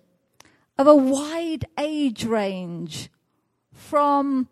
of 0.76 0.86
a 0.86 0.94
wide 0.94 1.64
age 1.78 2.26
range 2.26 3.08
from 3.72 4.48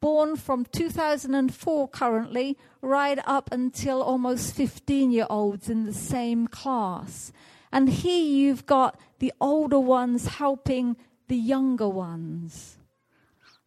born 0.00 0.36
from 0.36 0.64
2004 0.64 1.88
currently, 1.88 2.56
right 2.80 3.18
up 3.26 3.50
until 3.52 4.02
almost 4.02 4.54
15 4.54 5.10
year 5.10 5.26
olds 5.28 5.68
in 5.68 5.84
the 5.84 5.92
same 5.92 6.46
class. 6.46 7.32
And 7.72 7.88
here 7.88 8.24
you've 8.24 8.66
got 8.66 8.98
the 9.18 9.32
older 9.40 9.78
ones 9.78 10.26
helping 10.26 10.96
the 11.28 11.36
younger 11.36 11.88
ones. 11.88 12.78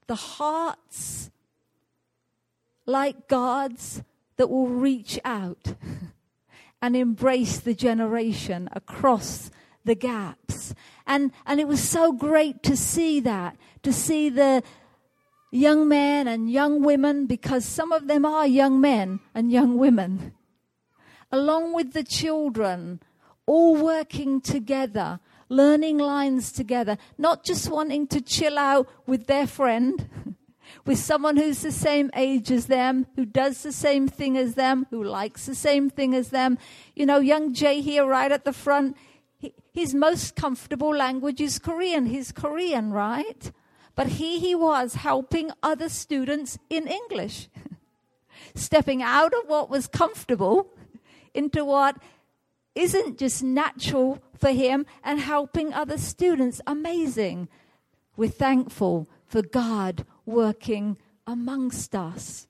The 0.07 0.15
hearts, 0.15 1.31
like 2.85 3.27
God's, 3.27 4.03
that 4.37 4.49
will 4.49 4.67
reach 4.67 5.19
out 5.23 5.75
and 6.81 6.95
embrace 6.95 7.59
the 7.59 7.75
generation 7.75 8.67
across 8.71 9.51
the 9.85 9.95
gaps. 9.95 10.73
And, 11.05 11.31
and 11.45 11.59
it 11.59 11.67
was 11.67 11.81
so 11.81 12.11
great 12.11 12.63
to 12.63 12.75
see 12.75 13.19
that, 13.21 13.55
to 13.83 13.93
see 13.93 14.29
the, 14.29 14.63
young 15.51 15.87
men 15.87 16.27
and 16.27 16.49
young 16.49 16.81
women, 16.81 17.25
because 17.25 17.65
some 17.65 17.91
of 17.91 18.07
them 18.07 18.25
are 18.25 18.47
young 18.47 18.81
men 18.81 19.19
and 19.35 19.51
young 19.51 19.77
women, 19.77 20.33
along 21.31 21.73
with 21.73 21.93
the 21.93 22.03
children, 22.03 23.01
all 23.45 23.75
working 23.75 24.41
together, 24.41 25.19
learning 25.49 25.97
lines 25.97 26.51
together, 26.51 26.97
not 27.17 27.43
just 27.43 27.69
wanting 27.69 28.07
to 28.07 28.21
chill 28.21 28.57
out 28.57 28.87
with 29.05 29.27
their 29.27 29.45
friend 29.45 30.09
with 30.85 30.97
someone 30.97 31.37
who's 31.37 31.61
the 31.61 31.71
same 31.71 32.09
age 32.15 32.51
as 32.51 32.67
them, 32.67 33.05
who 33.15 33.25
does 33.25 33.63
the 33.63 33.71
same 33.71 34.07
thing 34.07 34.37
as 34.37 34.55
them, 34.55 34.87
who 34.89 35.03
likes 35.03 35.45
the 35.45 35.55
same 35.55 35.89
thing 35.89 36.15
as 36.15 36.29
them. 36.29 36.57
You 36.95 37.05
know, 37.05 37.19
young 37.19 37.53
Jay 37.53 37.81
here 37.81 38.05
right 38.05 38.31
at 38.31 38.45
the 38.45 38.53
front, 38.53 38.95
his 39.73 39.93
most 39.93 40.35
comfortable 40.35 40.95
language 40.95 41.41
is 41.41 41.59
Korean. 41.59 42.05
He's 42.05 42.31
Korean, 42.31 42.91
right? 42.91 43.51
But 43.95 44.07
here 44.07 44.39
he 44.39 44.55
was 44.55 44.95
helping 44.95 45.51
other 45.61 45.89
students 45.89 46.57
in 46.69 46.87
English, 46.87 47.49
stepping 48.55 49.01
out 49.01 49.33
of 49.33 49.47
what 49.47 49.69
was 49.69 49.87
comfortable 49.87 50.67
into 51.33 51.65
what 51.65 51.97
isn't 52.75 53.17
just 53.17 53.43
natural 53.43 54.19
for 54.37 54.49
him 54.49 54.85
and 55.03 55.19
helping 55.19 55.73
other 55.73 55.97
students. 55.97 56.61
Amazing. 56.65 57.49
We're 58.15 58.29
thankful 58.29 59.07
for 59.25 59.41
God 59.41 60.05
working 60.25 60.97
amongst 61.27 61.95
us 61.95 62.47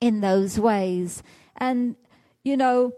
in 0.00 0.20
those 0.20 0.58
ways. 0.58 1.22
And, 1.56 1.96
you 2.44 2.56
know, 2.56 2.92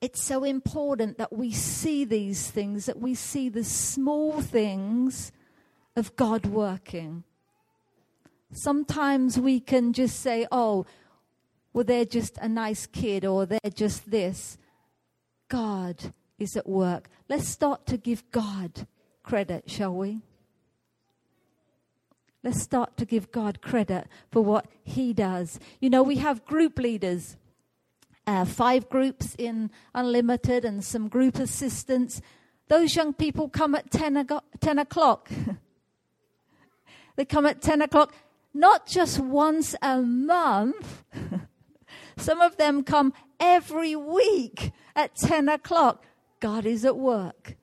it's 0.00 0.22
so 0.22 0.44
important 0.44 1.18
that 1.18 1.32
we 1.32 1.52
see 1.52 2.04
these 2.04 2.50
things, 2.50 2.86
that 2.86 2.98
we 2.98 3.14
see 3.14 3.48
the 3.48 3.64
small 3.64 4.40
things 4.40 5.32
of 5.96 6.14
God 6.14 6.46
working. 6.46 7.24
Sometimes 8.52 9.40
we 9.40 9.58
can 9.58 9.92
just 9.92 10.20
say, 10.20 10.46
oh, 10.52 10.86
well, 11.72 11.84
they're 11.84 12.04
just 12.04 12.38
a 12.38 12.48
nice 12.48 12.86
kid 12.86 13.24
or 13.24 13.44
they're 13.44 13.60
just 13.74 14.10
this. 14.10 14.56
God 15.48 16.12
is 16.38 16.56
at 16.56 16.68
work. 16.68 17.08
Let's 17.28 17.48
start 17.48 17.86
to 17.86 17.96
give 17.96 18.30
God 18.30 18.86
credit, 19.22 19.70
shall 19.70 19.94
we? 19.94 20.20
Let's 22.42 22.62
start 22.62 22.96
to 22.98 23.04
give 23.04 23.32
God 23.32 23.60
credit 23.60 24.06
for 24.30 24.42
what 24.42 24.66
He 24.84 25.12
does. 25.12 25.58
You 25.80 25.90
know, 25.90 26.02
we 26.02 26.16
have 26.16 26.44
group 26.44 26.78
leaders, 26.78 27.36
uh, 28.26 28.44
five 28.44 28.88
groups 28.88 29.34
in 29.36 29.70
Unlimited 29.94 30.64
and 30.64 30.84
some 30.84 31.08
group 31.08 31.38
assistants. 31.38 32.22
Those 32.68 32.94
young 32.94 33.12
people 33.12 33.48
come 33.48 33.74
at 33.74 33.90
10, 33.90 34.28
10 34.60 34.78
o'clock. 34.78 35.28
they 37.16 37.24
come 37.24 37.46
at 37.46 37.60
10 37.60 37.82
o'clock, 37.82 38.14
not 38.54 38.86
just 38.86 39.18
once 39.18 39.74
a 39.82 40.00
month. 40.00 41.04
some 42.16 42.40
of 42.40 42.56
them 42.56 42.82
come 42.82 43.12
every 43.40 43.96
week 43.96 44.72
at 44.94 45.14
10 45.16 45.48
o'clock. 45.48 46.04
God 46.40 46.66
is 46.66 46.84
at 46.84 46.96
work. 46.96 47.56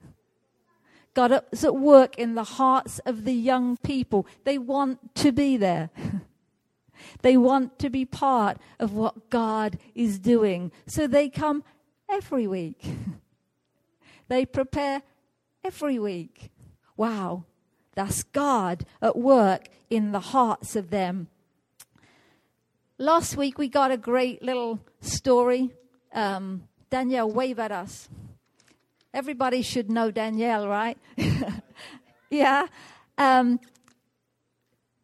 God 1.13 1.43
is 1.51 1.63
at 1.63 1.75
work 1.75 2.17
in 2.17 2.33
the 2.33 2.43
hearts 2.43 2.99
of 2.99 3.23
the 3.23 3.33
young 3.33 3.77
people. 3.77 4.25
They 4.43 4.57
want 4.57 5.15
to 5.15 5.31
be 5.31 5.57
there. 5.57 5.91
they 7.21 7.37
want 7.37 7.77
to 7.79 7.89
be 7.89 8.05
part 8.05 8.57
of 8.79 8.93
what 8.93 9.29
God 9.29 9.77
is 9.93 10.17
doing. 10.17 10.71
So 10.87 11.05
they 11.05 11.29
come 11.29 11.63
every 12.09 12.47
week. 12.47 12.83
they 14.27 14.45
prepare 14.45 15.03
every 15.63 15.99
week. 15.99 16.51
Wow, 16.97 17.45
that's 17.95 18.23
God 18.23 18.85
at 19.01 19.17
work 19.17 19.69
in 19.89 20.11
the 20.11 20.19
hearts 20.19 20.75
of 20.75 20.89
them. 20.89 21.27
Last 22.97 23.37
week 23.37 23.57
we 23.57 23.67
got 23.67 23.91
a 23.91 23.97
great 23.97 24.41
little 24.41 24.79
story. 25.01 25.71
Um, 26.13 26.67
Danielle, 26.89 27.31
wave 27.31 27.59
at 27.59 27.71
us. 27.71 28.09
Everybody 29.13 29.61
should 29.61 29.91
know 29.91 30.09
Danielle, 30.09 30.67
right? 30.67 30.97
yeah. 32.29 32.67
Um, 33.17 33.59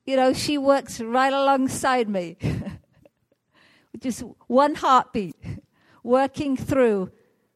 you 0.05 0.15
know, 0.15 0.33
she 0.33 0.57
works 0.57 0.99
right 0.99 1.31
alongside 1.31 2.09
me. 2.09 2.37
Just 3.99 4.23
one 4.47 4.75
heartbeat, 4.75 5.35
working 6.03 6.57
through 6.57 7.11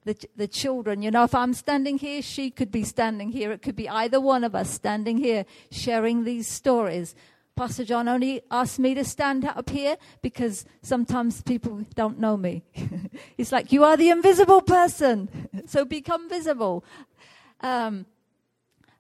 the, 0.05 0.15
the 0.35 0.47
children. 0.47 1.01
You 1.01 1.11
know, 1.11 1.23
if 1.23 1.35
I'm 1.35 1.53
standing 1.53 1.97
here, 1.97 2.21
she 2.21 2.49
could 2.49 2.71
be 2.71 2.83
standing 2.83 3.29
here. 3.29 3.51
It 3.51 3.61
could 3.61 3.75
be 3.75 3.89
either 3.89 4.19
one 4.19 4.43
of 4.43 4.55
us 4.55 4.69
standing 4.69 5.17
here 5.17 5.45
sharing 5.71 6.23
these 6.23 6.47
stories. 6.47 7.15
Pastor 7.55 7.85
John 7.85 8.07
only 8.07 8.41
asked 8.49 8.79
me 8.79 8.95
to 8.95 9.05
stand 9.05 9.45
up 9.45 9.69
here 9.69 9.97
because 10.21 10.65
sometimes 10.81 11.43
people 11.43 11.85
don't 11.93 12.19
know 12.19 12.35
me. 12.35 12.63
He's 13.37 13.51
like, 13.51 13.71
You 13.71 13.83
are 13.83 13.95
the 13.95 14.09
invisible 14.09 14.61
person, 14.61 15.49
so 15.67 15.85
become 15.85 16.29
visible. 16.29 16.83
Um, 17.61 18.07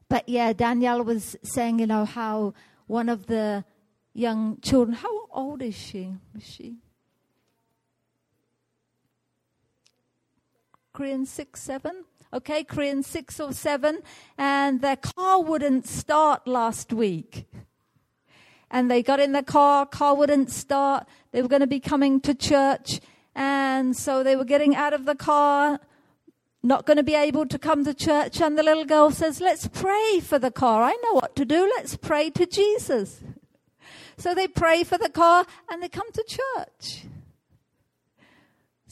but 0.07 0.29
yeah, 0.29 0.53
Danielle 0.53 1.03
was 1.03 1.35
saying, 1.43 1.79
you 1.79 1.87
know, 1.87 2.05
how 2.05 2.53
one 2.85 3.09
of 3.09 3.25
the 3.25 3.65
young 4.13 4.59
children, 4.61 4.95
how 4.95 5.27
old 5.31 5.63
is 5.63 5.75
she? 5.75 6.13
Is 6.37 6.45
she? 6.45 6.75
Korean 10.93 11.25
six, 11.25 11.61
seven? 11.61 12.05
Okay, 12.31 12.63
Korean 12.63 13.03
six 13.03 13.39
or 13.39 13.51
seven. 13.51 13.99
And 14.37 14.81
their 14.81 14.95
car 14.95 15.41
wouldn't 15.41 15.87
start 15.87 16.47
last 16.47 16.93
week 16.93 17.47
and 18.73 18.89
they 18.89 19.03
got 19.03 19.19
in 19.19 19.33
the 19.33 19.43
car, 19.43 19.85
car 19.85 20.15
wouldn't 20.15 20.49
start. 20.49 21.07
They 21.31 21.43
were 21.43 21.47
going 21.47 21.61
to 21.61 21.67
be 21.67 21.79
coming 21.79 22.19
to 22.21 22.33
church. 22.33 22.99
And 23.35 23.95
so 23.95 24.23
they 24.23 24.35
were 24.35 24.45
getting 24.45 24.75
out 24.75 24.93
of 24.93 25.05
the 25.05 25.13
car, 25.13 25.79
not 26.63 26.87
going 26.87 26.97
to 26.97 27.03
be 27.03 27.13
able 27.13 27.45
to 27.45 27.59
come 27.59 27.85
to 27.85 27.93
church. 27.93 28.41
And 28.41 28.57
the 28.57 28.63
little 28.63 28.83
girl 28.83 29.11
says, 29.11 29.39
Let's 29.39 29.67
pray 29.67 30.19
for 30.21 30.39
the 30.39 30.49
car. 30.49 30.81
I 30.81 30.97
know 31.03 31.13
what 31.13 31.35
to 31.35 31.45
do. 31.45 31.71
Let's 31.77 31.95
pray 31.95 32.31
to 32.31 32.47
Jesus. 32.47 33.21
So 34.17 34.33
they 34.33 34.47
pray 34.47 34.83
for 34.83 34.97
the 34.97 35.09
car 35.09 35.45
and 35.69 35.81
they 35.81 35.89
come 35.89 36.11
to 36.11 36.23
church. 36.27 37.05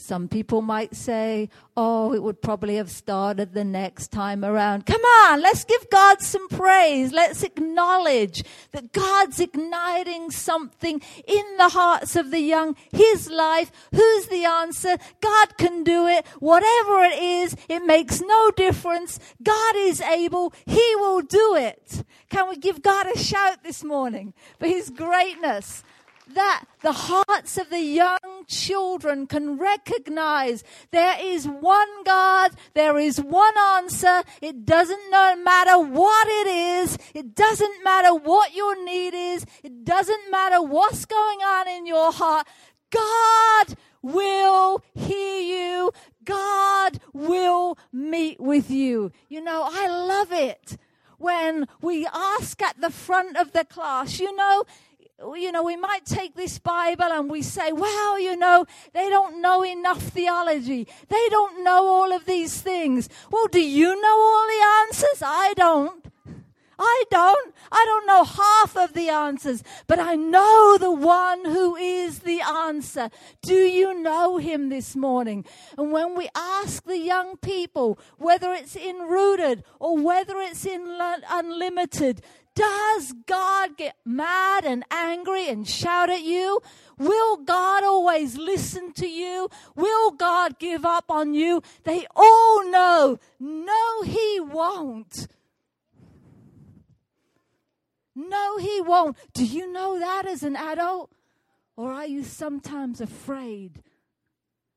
Some 0.02 0.28
people 0.28 0.64
might 0.64 0.96
say, 0.96 1.48
oh, 1.78 2.12
it 2.12 2.24
would 2.24 2.42
probably 2.42 2.78
have 2.78 2.90
started 2.90 3.54
the 3.54 3.64
next 3.64 4.12
time 4.12 4.44
around. 4.44 4.88
Come 4.88 5.02
on, 5.02 5.42
let's 5.42 5.64
give 5.64 5.92
God 5.92 6.22
some 6.22 6.50
praise. 6.50 7.14
Let's 7.14 7.44
acknowledge 7.44 8.44
that 8.72 8.94
God's 8.94 9.40
igniting 9.40 10.32
something 10.32 11.02
in 11.28 11.58
the 11.58 11.70
hearts 11.70 12.16
of 12.16 12.32
the 12.32 12.40
young. 12.40 12.76
His 12.92 13.30
life. 13.30 13.72
Who's 13.92 14.26
the 14.26 14.44
answer? 14.44 14.98
God 15.22 15.58
can 15.58 15.84
do 15.84 16.08
it. 16.08 16.26
Whatever 16.40 17.04
it 17.04 17.22
is, 17.22 17.56
it 17.70 17.86
makes 17.86 18.22
no 18.22 18.50
difference. 18.50 19.20
God 19.44 19.76
is 19.78 20.02
able. 20.02 20.52
He 20.66 20.96
will 20.96 21.22
do 21.22 21.56
it. 21.56 22.04
Can 22.32 22.50
we 22.50 22.58
give 22.58 22.82
God 22.82 23.06
a 23.06 23.20
shout 23.20 23.64
this 23.64 23.84
morning 23.84 24.34
for 24.58 24.66
His 24.66 24.90
greatness? 24.90 25.84
That 26.34 26.66
the 26.82 26.92
hearts 26.92 27.58
of 27.58 27.70
the 27.70 27.82
young 27.82 28.46
children 28.48 29.28
can 29.28 29.58
recognize 29.58 30.64
there 30.92 31.18
is 31.20 31.48
one 31.48 32.04
God, 32.04 32.52
there 32.74 32.98
is 32.98 33.22
one 33.22 33.58
answer. 33.58 34.24
It 34.42 34.66
doesn't 34.66 35.12
matter 35.12 35.80
what 35.80 36.28
it 36.28 36.48
is, 36.48 36.98
it 37.14 37.36
doesn't 37.36 37.84
matter 37.84 38.14
what 38.14 38.56
your 38.56 38.84
need 38.84 39.14
is, 39.14 39.46
it 39.64 39.84
doesn't 39.84 40.32
matter 40.32 40.62
what's 40.62 41.06
going 41.06 41.40
on 41.40 41.68
in 41.68 41.86
your 41.86 42.12
heart. 42.12 42.48
God 42.90 43.76
will 44.02 44.84
hear 44.94 45.42
you. 45.42 45.92
God 46.24 47.00
will 47.14 47.78
meet 47.92 48.40
with 48.40 48.70
you. 48.70 49.12
You 49.30 49.42
know, 49.42 49.68
I 49.70 49.88
love 49.88 50.32
it 50.32 50.78
when 51.18 51.68
we 51.82 52.08
ask 52.12 52.62
at 52.62 52.82
the 52.82 52.90
front 52.90 53.38
of 53.38 53.52
the 53.52 53.64
class, 53.64 54.20
you 54.20 54.36
know, 54.36 54.66
you 55.36 55.52
know, 55.52 55.64
we 55.64 55.76
might 55.76 56.06
take 56.06 56.36
this 56.36 56.60
Bible 56.60 57.06
and 57.06 57.30
we 57.30 57.42
say, 57.42 57.72
well, 57.72 58.20
you 58.20 58.36
know, 58.36 58.66
they 58.94 59.10
don't 59.10 59.42
know 59.42 59.64
enough 59.64 60.02
theology. 60.02 60.88
They 61.08 61.28
don't 61.30 61.64
know 61.64 61.88
all 61.88 62.12
of 62.12 62.26
these 62.26 62.62
things. 62.62 63.10
Well, 63.32 63.48
do 63.48 63.62
you 63.62 64.00
know 64.02 64.20
all 64.20 64.48
the 64.48 64.88
answers? 64.88 65.24
I 65.24 65.54
don't. 65.56 66.11
I 66.84 67.04
don't. 67.12 67.54
I 67.72 67.86
don't 67.86 68.08
know 68.08 68.24
half 68.24 68.76
of 68.76 68.94
the 68.94 69.10
answers, 69.10 69.64
but 69.86 70.00
I 70.00 70.16
know 70.16 70.78
the 70.80 70.92
one 70.92 71.46
who 71.46 71.76
is 71.76 72.20
the 72.20 72.42
answer. 72.42 73.10
Do 73.44 73.54
you 73.54 74.02
know 74.02 74.38
him 74.38 74.70
this 74.70 74.96
morning? 74.96 75.46
And 75.78 75.92
when 75.92 76.16
we 76.18 76.28
ask 76.36 76.84
the 76.84 76.98
young 76.98 77.38
people, 77.38 78.00
whether 78.18 78.52
it's 78.52 78.76
in 78.76 78.98
rooted 78.98 79.64
or 79.80 79.96
whether 79.98 80.40
it's 80.40 80.66
in 80.66 80.98
unlimited, 81.30 82.24
does 82.56 83.14
God 83.28 83.78
get 83.78 83.96
mad 84.04 84.66
and 84.66 84.84
angry 84.90 85.48
and 85.50 85.68
shout 85.68 86.10
at 86.10 86.24
you? 86.24 86.62
Will 86.98 87.38
God 87.38 87.84
always 87.84 88.38
listen 88.38 88.92
to 88.94 89.08
you? 89.08 89.50
Will 89.76 90.12
God 90.12 90.58
give 90.58 90.84
up 90.84 91.12
on 91.12 91.36
you? 91.36 91.62
They 91.84 92.08
all 92.16 92.70
know, 92.70 93.20
no, 93.40 94.02
He 94.02 94.40
won't. 94.40 95.28
No, 98.30 98.58
He 98.58 98.82
won't. 98.82 99.18
Do 99.34 99.46
you 99.46 99.72
know 99.72 100.00
that 100.00 100.26
as 100.26 100.44
an 100.44 100.56
adult? 100.56 101.12
Or 101.76 101.92
are 101.92 102.06
you 102.06 102.24
sometimes 102.24 103.02
afraid 103.02 103.82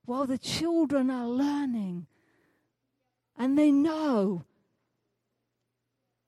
while 0.04 0.26
the 0.26 0.38
children 0.38 1.10
are 1.10 1.26
learning 1.26 2.06
and 3.36 3.58
they 3.58 3.70
know 3.70 4.44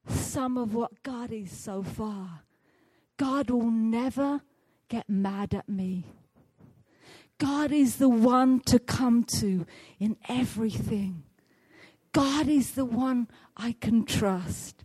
some 0.09 0.57
of 0.57 0.75
what 0.75 1.03
God 1.03 1.33
is 1.33 1.51
so 1.51 1.83
far. 1.83 2.43
God 3.17 3.51
will 3.51 3.71
never 3.71 4.43
get 4.89 5.09
mad 5.09 5.55
at 5.55 5.69
me. 5.69 6.05
God 7.39 7.73
is 7.73 7.97
the 7.97 8.09
one 8.09 8.61
to 8.61 8.79
come 8.79 9.25
to 9.25 9.67
in 9.99 10.17
everything. 10.29 11.25
God 12.13 12.49
is 12.49 12.73
the 12.73 12.85
one 12.85 13.29
I 13.57 13.73
can 13.73 14.05
trust. 14.05 14.85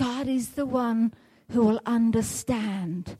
God 0.00 0.28
is 0.28 0.52
the 0.52 0.64
one 0.64 1.12
who 1.50 1.62
will 1.62 1.80
understand. 1.84 3.18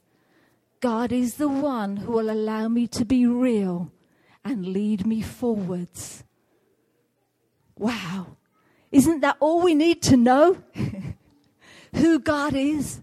God 0.81 1.13
is 1.13 1.35
the 1.35 1.47
one 1.47 1.99
who 1.99 2.13
will 2.13 2.31
allow 2.31 2.69
me 2.69 2.87
to 2.87 3.05
be 3.05 3.27
real 3.27 3.93
and 4.47 4.65
lead 4.67 5.07
me 5.07 5.21
forwards. 5.21 6.25
Wow. 7.77 8.39
Isn't 8.91 9.21
that 9.21 9.37
all 9.41 9.61
we 9.61 9.75
need 9.75 10.01
to 10.05 10.17
know? 10.17 10.57
who 11.95 12.19
God 12.19 12.55
is? 12.55 13.03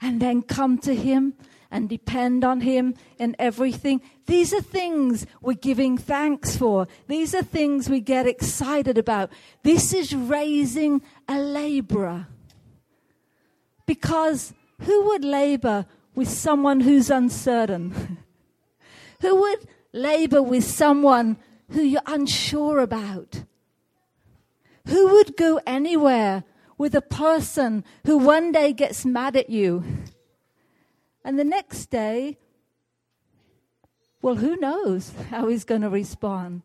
And 0.00 0.18
then 0.18 0.40
come 0.40 0.78
to 0.78 0.94
Him 0.94 1.34
and 1.70 1.90
depend 1.90 2.42
on 2.42 2.62
Him 2.62 2.94
in 3.18 3.36
everything. 3.38 4.00
These 4.24 4.54
are 4.54 4.62
things 4.62 5.26
we're 5.42 5.52
giving 5.52 5.98
thanks 5.98 6.56
for. 6.56 6.88
These 7.06 7.34
are 7.34 7.42
things 7.42 7.90
we 7.90 8.00
get 8.00 8.26
excited 8.26 8.96
about. 8.96 9.30
This 9.62 9.92
is 9.92 10.14
raising 10.14 11.02
a 11.28 11.38
laborer. 11.38 12.28
Because 13.86 14.52
who 14.80 15.06
would 15.06 15.24
labor 15.24 15.86
with 16.14 16.28
someone 16.28 16.80
who's 16.80 17.10
uncertain? 17.10 18.18
who 19.20 19.40
would 19.40 19.66
labor 19.92 20.42
with 20.42 20.64
someone 20.64 21.36
who 21.70 21.82
you're 21.82 22.02
unsure 22.06 22.78
about? 22.78 23.44
Who 24.88 25.14
would 25.14 25.36
go 25.36 25.60
anywhere 25.66 26.44
with 26.76 26.94
a 26.94 27.02
person 27.02 27.84
who 28.04 28.18
one 28.18 28.52
day 28.52 28.72
gets 28.72 29.04
mad 29.04 29.36
at 29.36 29.48
you? 29.50 29.84
And 31.24 31.38
the 31.38 31.44
next 31.44 31.86
day, 31.86 32.38
well, 34.20 34.36
who 34.36 34.56
knows 34.56 35.12
how 35.30 35.48
he's 35.48 35.64
going 35.64 35.82
to 35.82 35.90
respond? 35.90 36.62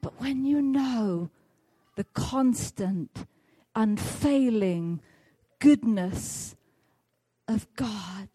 But 0.00 0.20
when 0.20 0.44
you 0.44 0.60
know 0.60 1.30
the 1.96 2.04
constant, 2.04 3.26
unfailing 3.74 5.00
goodness 5.64 6.54
of 7.48 7.66
God, 7.74 8.28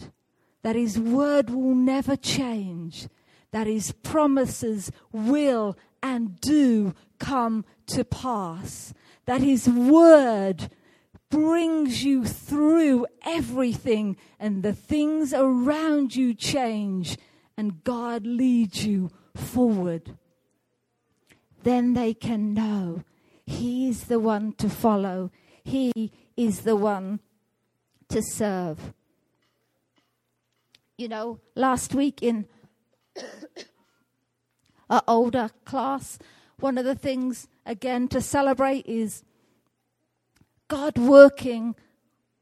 that 0.63 0.75
his 0.75 0.97
word 0.97 1.51
will 1.51 1.75
never 1.75 2.15
change, 2.15 3.07
that 3.51 3.67
his 3.67 3.91
promises 3.91 4.91
will 5.11 5.77
and 6.01 6.41
do 6.41 6.95
come 7.19 7.65
to 7.85 8.03
pass, 8.03 8.95
that 9.27 9.41
his 9.41 9.69
word 9.69 10.71
brings 11.29 12.03
you 12.03 12.25
through 12.25 13.05
everything 13.23 14.17
and 14.39 14.63
the 14.63 14.73
things 14.73 15.31
around 15.31 16.15
you 16.15 16.33
change 16.33 17.15
and 17.55 17.83
God 17.83 18.25
leads 18.25 18.87
you 18.87 19.11
forward. 19.35 20.17
Then 21.61 21.93
they 21.93 22.15
can 22.15 22.55
know 22.55 23.03
He 23.45 23.87
is 23.89 24.05
the 24.05 24.19
one 24.19 24.53
to 24.53 24.69
follow, 24.69 25.29
He 25.69 26.11
is 26.35 26.61
the 26.61 26.75
one 26.75 27.19
to 28.09 28.23
serve. 28.23 28.93
You 30.97 31.07
know, 31.07 31.39
last 31.53 31.93
week 31.93 32.23
in 32.23 32.47
our 34.89 35.03
older 35.07 35.51
class, 35.65 36.17
one 36.59 36.79
of 36.79 36.85
the 36.85 36.95
things 36.95 37.47
again 37.67 38.07
to 38.07 38.19
celebrate 38.19 38.87
is 38.87 39.23
God 40.67 40.97
working, 40.97 41.75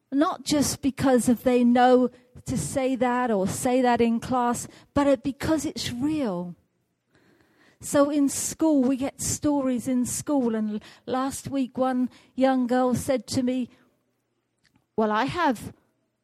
not 0.10 0.46
just 0.46 0.82
because 0.82 1.28
of 1.28 1.44
they 1.44 1.66
know 1.66 2.10
to 2.46 2.58
say 2.58 2.96
that 2.96 3.30
or 3.30 3.46
say 3.46 3.82
that 3.82 4.00
in 4.00 4.22
class, 4.22 4.70
but 4.94 5.22
because 5.22 5.66
it's 5.66 5.92
real. 5.92 6.56
So 7.80 8.10
in 8.10 8.30
school, 8.30 8.82
we 8.82 8.98
get 8.98 9.22
stories 9.22 9.88
in 9.88 10.06
school. 10.06 10.56
And 10.56 10.82
last 11.06 11.50
week, 11.50 11.78
one 11.78 12.10
young 12.36 12.68
girl 12.68 12.96
said 12.96 13.28
to 13.28 13.44
me, 13.44 13.70
Well, 14.96 15.12
I 15.12 15.26
have 15.26 15.74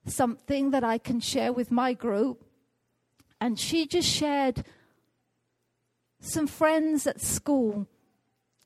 something 0.05 0.71
that 0.71 0.83
I 0.83 0.97
can 0.97 1.19
share 1.19 1.53
with 1.53 1.71
my 1.71 1.93
group. 1.93 2.43
And 3.39 3.59
she 3.59 3.85
just 3.85 4.09
shared 4.09 4.65
some 6.19 6.47
friends 6.47 7.05
at 7.05 7.21
school 7.21 7.87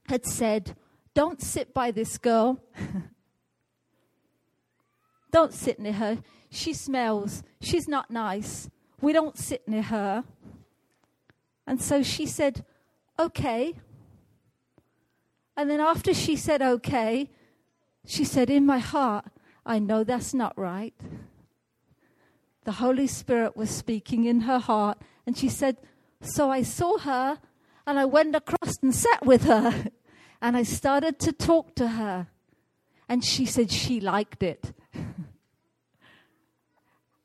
had 0.07 0.25
said, 0.25 0.75
Don't 1.13 1.41
sit 1.41 1.73
by 1.73 1.91
this 1.91 2.17
girl. 2.17 2.59
Don't 5.31 5.53
sit 5.53 5.79
near 5.79 5.93
her. 5.93 6.19
She 6.49 6.73
smells. 6.73 7.43
She's 7.59 7.87
not 7.87 8.09
nice. 8.09 8.69
We 9.01 9.13
don't 9.13 9.37
sit 9.37 9.67
near 9.67 9.83
her. 9.83 10.23
And 11.67 11.81
so 11.81 12.01
she 12.01 12.25
said, 12.25 12.65
Okay. 13.19 13.75
And 15.55 15.69
then 15.69 15.79
after 15.79 16.13
she 16.13 16.35
said, 16.35 16.61
Okay, 16.61 17.31
she 18.05 18.23
said, 18.23 18.49
In 18.49 18.65
my 18.65 18.77
heart, 18.77 19.25
I 19.65 19.79
know 19.79 20.03
that's 20.03 20.33
not 20.33 20.57
right. 20.57 20.93
The 22.63 22.73
Holy 22.73 23.07
Spirit 23.07 23.57
was 23.57 23.69
speaking 23.69 24.25
in 24.25 24.41
her 24.41 24.59
heart. 24.59 24.99
And 25.25 25.37
she 25.37 25.49
said, 25.49 25.77
So 26.21 26.51
I 26.51 26.61
saw 26.61 26.99
her 26.99 27.39
and 27.87 27.97
I 27.97 28.05
went 28.05 28.35
across 28.35 28.75
and 28.81 28.93
sat 28.93 29.25
with 29.25 29.43
her. 29.43 29.85
And 30.39 30.55
I 30.55 30.61
started 30.61 31.17
to 31.21 31.31
talk 31.31 31.73
to 31.77 31.87
her. 31.87 32.27
And 33.09 33.25
she 33.25 33.47
said 33.47 33.71
she 33.71 33.99
liked 33.99 34.43
it. 34.43 34.71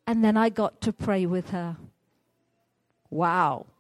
And 0.07 0.25
then 0.25 0.39
I 0.39 0.49
got 0.49 0.81
to 0.81 0.95
pray 0.95 1.27
with 1.27 1.51
her. 1.51 1.77
Wow. 3.11 3.67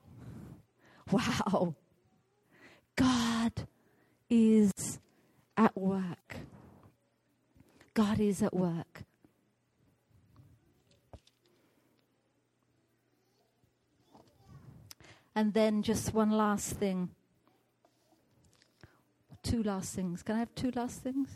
Wow. 1.11 1.75
Is 4.35 4.99
at 5.59 5.77
work. 5.77 6.37
God 7.93 8.19
is 8.19 8.43
at 8.43 8.55
work. 8.55 9.03
And 15.35 15.53
then 15.53 15.83
just 15.83 16.15
one 16.15 16.31
last 16.31 16.77
thing. 16.77 17.11
Two 19.43 19.63
last 19.63 19.95
things. 19.95 20.23
Can 20.23 20.37
I 20.37 20.39
have 20.39 20.55
two 20.55 20.71
last 20.75 21.03
things? 21.03 21.29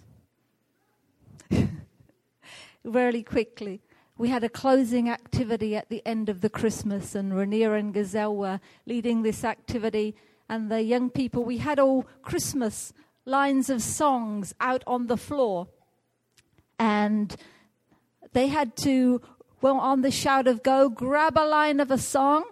really 2.82 3.22
quickly 3.22 3.82
we 4.18 4.30
had 4.30 4.42
a 4.42 4.48
closing 4.48 5.10
activity 5.10 5.76
at 5.76 5.90
the 5.90 6.00
end 6.06 6.30
of 6.30 6.40
the 6.40 6.48
Christmas, 6.48 7.14
and 7.14 7.36
Rainier 7.36 7.74
and 7.74 7.92
Gazelle 7.92 8.34
were 8.34 8.60
leading 8.86 9.22
this 9.22 9.44
activity. 9.44 10.14
And 10.48 10.70
the 10.70 10.82
young 10.82 11.10
people, 11.10 11.44
we 11.44 11.58
had 11.58 11.78
all 11.78 12.06
Christmas 12.22 12.92
lines 13.24 13.68
of 13.68 13.82
songs 13.82 14.54
out 14.60 14.84
on 14.86 15.06
the 15.06 15.16
floor. 15.16 15.68
And 16.78 17.34
they 18.32 18.48
had 18.48 18.76
to, 18.78 19.20
well, 19.60 19.78
on 19.78 20.02
the 20.02 20.10
shout 20.10 20.46
of 20.46 20.62
go, 20.62 20.88
grab 20.88 21.36
a 21.36 21.46
line 21.46 21.80
of 21.80 21.90
a 21.90 21.98
song, 21.98 22.44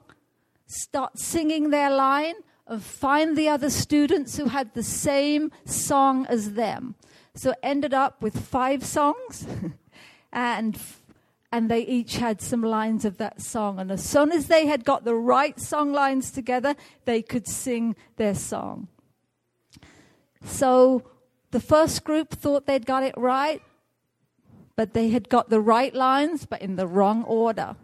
start 0.66 1.18
singing 1.18 1.70
their 1.70 1.90
line, 1.90 2.35
and 2.66 2.83
find 2.83 3.37
the 3.37 3.48
other 3.48 3.70
students 3.70 4.37
who 4.37 4.46
had 4.46 4.74
the 4.74 4.83
same 4.83 5.52
song 5.64 6.26
as 6.26 6.54
them. 6.54 6.94
So 7.35 7.54
ended 7.62 7.92
up 7.92 8.22
with 8.22 8.38
five 8.46 8.85
songs. 8.85 9.46
and 10.33 10.78
and 11.55 11.71
they 11.71 11.83
each 11.83 12.17
had 12.17 12.40
some 12.40 12.64
lines 12.64 13.05
of 13.05 13.19
that 13.19 13.40
song. 13.40 13.79
And 13.79 13.93
as 13.93 14.03
soon 14.03 14.33
as 14.33 14.49
they 14.49 14.67
had 14.67 14.85
got 14.85 15.05
the 15.05 15.14
right 15.14 15.59
song 15.61 15.93
lines 15.93 16.33
together, 16.33 16.75
they 17.05 17.23
could 17.23 17.47
sing 17.47 17.95
their 18.17 18.35
song. 18.35 18.88
So 20.45 21.05
the 21.53 21.61
first 21.61 22.03
group 22.03 22.31
thought 22.31 22.67
they'd 22.67 22.85
got 22.85 23.05
it 23.05 23.14
right, 23.17 23.62
but 24.75 24.95
they 24.95 25.11
had 25.11 25.29
got 25.29 25.49
the 25.49 25.61
right 25.61 25.95
lines, 25.95 26.45
but 26.45 26.61
in 26.61 26.75
the 26.75 26.88
wrong 26.88 27.23
order. 27.23 27.77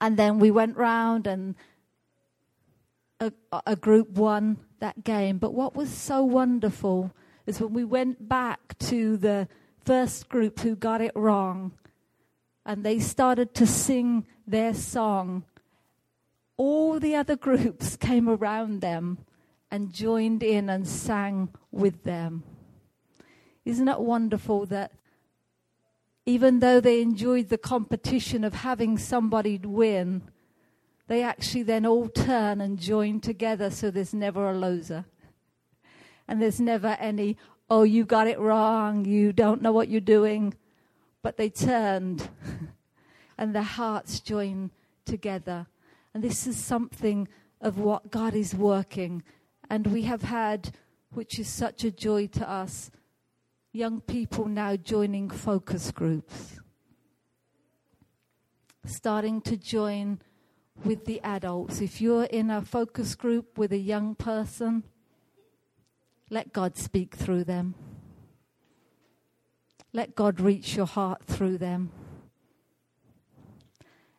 And 0.00 0.16
then 0.16 0.40
we 0.40 0.50
went 0.50 0.76
round 0.76 1.28
and 1.28 1.54
a, 3.20 3.32
a 3.64 3.76
group 3.76 4.10
won 4.10 4.58
that 4.80 5.04
game. 5.04 5.38
But 5.38 5.54
what 5.54 5.76
was 5.76 5.88
so 5.88 6.24
wonderful 6.24 7.12
is 7.46 7.60
when 7.60 7.74
we 7.74 7.84
went 7.84 8.28
back 8.28 8.76
to 8.90 9.16
the 9.16 9.46
first 9.88 10.28
group 10.28 10.60
who 10.60 10.76
got 10.76 11.00
it 11.00 11.12
wrong 11.14 11.72
and 12.66 12.84
they 12.84 12.98
started 12.98 13.54
to 13.54 13.66
sing 13.66 14.26
their 14.46 14.74
song, 14.74 15.44
all 16.58 17.00
the 17.00 17.16
other 17.16 17.36
groups 17.36 17.96
came 17.96 18.28
around 18.28 18.82
them 18.82 19.16
and 19.70 19.90
joined 19.90 20.42
in 20.42 20.68
and 20.68 20.86
sang 20.86 21.48
with 21.72 22.04
them. 22.04 22.42
Isn't 23.64 23.88
it 23.88 23.98
wonderful 23.98 24.66
that 24.66 24.92
even 26.26 26.58
though 26.58 26.80
they 26.80 27.00
enjoyed 27.00 27.48
the 27.48 27.56
competition 27.56 28.44
of 28.44 28.56
having 28.56 28.98
somebody 28.98 29.56
win, 29.56 30.20
they 31.06 31.22
actually 31.22 31.62
then 31.62 31.86
all 31.86 32.10
turn 32.10 32.60
and 32.60 32.78
join 32.78 33.20
together 33.20 33.70
so 33.70 33.90
there's 33.90 34.12
never 34.12 34.50
a 34.50 34.54
loser. 34.54 35.06
And 36.30 36.42
there's 36.42 36.60
never 36.60 36.88
any, 37.00 37.38
oh, 37.70 37.82
you 37.82 38.04
got 38.04 38.26
it 38.26 38.38
wrong, 38.38 39.04
you 39.04 39.32
don't 39.32 39.62
know 39.62 39.72
what 39.72 39.88
you're 39.88 40.00
doing. 40.00 40.54
but 41.22 41.36
they 41.36 41.50
turned 41.50 42.28
and 43.38 43.54
their 43.54 43.62
hearts 43.62 44.20
joined 44.20 44.70
together. 45.04 45.66
And 46.14 46.22
this 46.22 46.46
is 46.46 46.56
something 46.56 47.28
of 47.60 47.78
what 47.78 48.10
God 48.10 48.34
is 48.34 48.54
working. 48.54 49.22
And 49.68 49.88
we 49.88 50.02
have 50.02 50.22
had, 50.22 50.72
which 51.12 51.38
is 51.38 51.48
such 51.48 51.84
a 51.84 51.90
joy 51.90 52.28
to 52.28 52.48
us, 52.48 52.90
young 53.72 54.00
people 54.00 54.46
now 54.46 54.76
joining 54.76 55.28
focus 55.28 55.90
groups, 55.90 56.60
starting 58.86 59.40
to 59.42 59.56
join 59.56 60.20
with 60.84 61.04
the 61.04 61.20
adults. 61.22 61.80
If 61.80 62.00
you're 62.00 62.24
in 62.24 62.50
a 62.50 62.62
focus 62.62 63.14
group 63.14 63.58
with 63.58 63.72
a 63.72 63.78
young 63.78 64.14
person, 64.14 64.84
let 66.30 66.52
God 66.52 66.76
speak 66.76 67.14
through 67.14 67.44
them. 67.44 67.74
Let 69.92 70.14
God 70.14 70.40
reach 70.40 70.76
your 70.76 70.86
heart 70.86 71.24
through 71.24 71.58
them. 71.58 71.90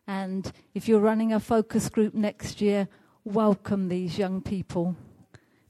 And 0.06 0.50
if 0.74 0.88
you're 0.88 1.00
running 1.00 1.32
a 1.32 1.38
focus 1.38 1.88
group 1.88 2.14
next 2.14 2.60
year, 2.60 2.88
welcome 3.24 3.88
these 3.88 4.18
young 4.18 4.42
people 4.42 4.96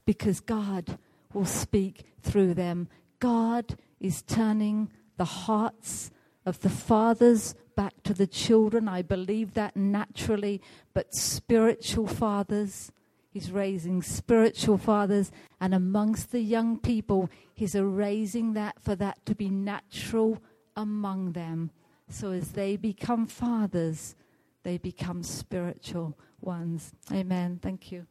because 0.05 0.39
God 0.39 0.97
will 1.31 1.45
speak 1.45 2.05
through 2.23 2.55
them. 2.55 2.87
God 3.19 3.77
is 3.99 4.23
turning 4.23 4.91
the 5.17 5.25
hearts 5.25 6.09
of 6.45 6.59
the 6.61 6.69
fathers 6.69 7.53
back 7.75 8.01
to 8.03 8.13
the 8.13 8.25
children. 8.25 8.87
I 8.87 9.03
believe 9.03 9.53
that 9.53 9.77
naturally, 9.77 10.61
but 10.93 11.13
spiritual 11.13 12.07
fathers. 12.07 12.91
He's 13.31 13.49
raising 13.49 14.01
spiritual 14.01 14.77
fathers, 14.77 15.31
and 15.61 15.73
amongst 15.73 16.31
the 16.31 16.41
young 16.41 16.77
people, 16.77 17.29
he's 17.53 17.75
raising 17.75 18.53
that 18.53 18.81
for 18.81 18.93
that 18.97 19.25
to 19.25 19.33
be 19.33 19.49
natural 19.49 20.43
among 20.75 21.31
them. 21.31 21.71
So 22.09 22.31
as 22.31 22.51
they 22.51 22.75
become 22.75 23.25
fathers, 23.25 24.15
they 24.63 24.77
become 24.77 25.23
spiritual 25.23 26.17
ones. 26.41 26.91
Amen. 27.09 27.59
Thank 27.61 27.91
you. 27.91 28.05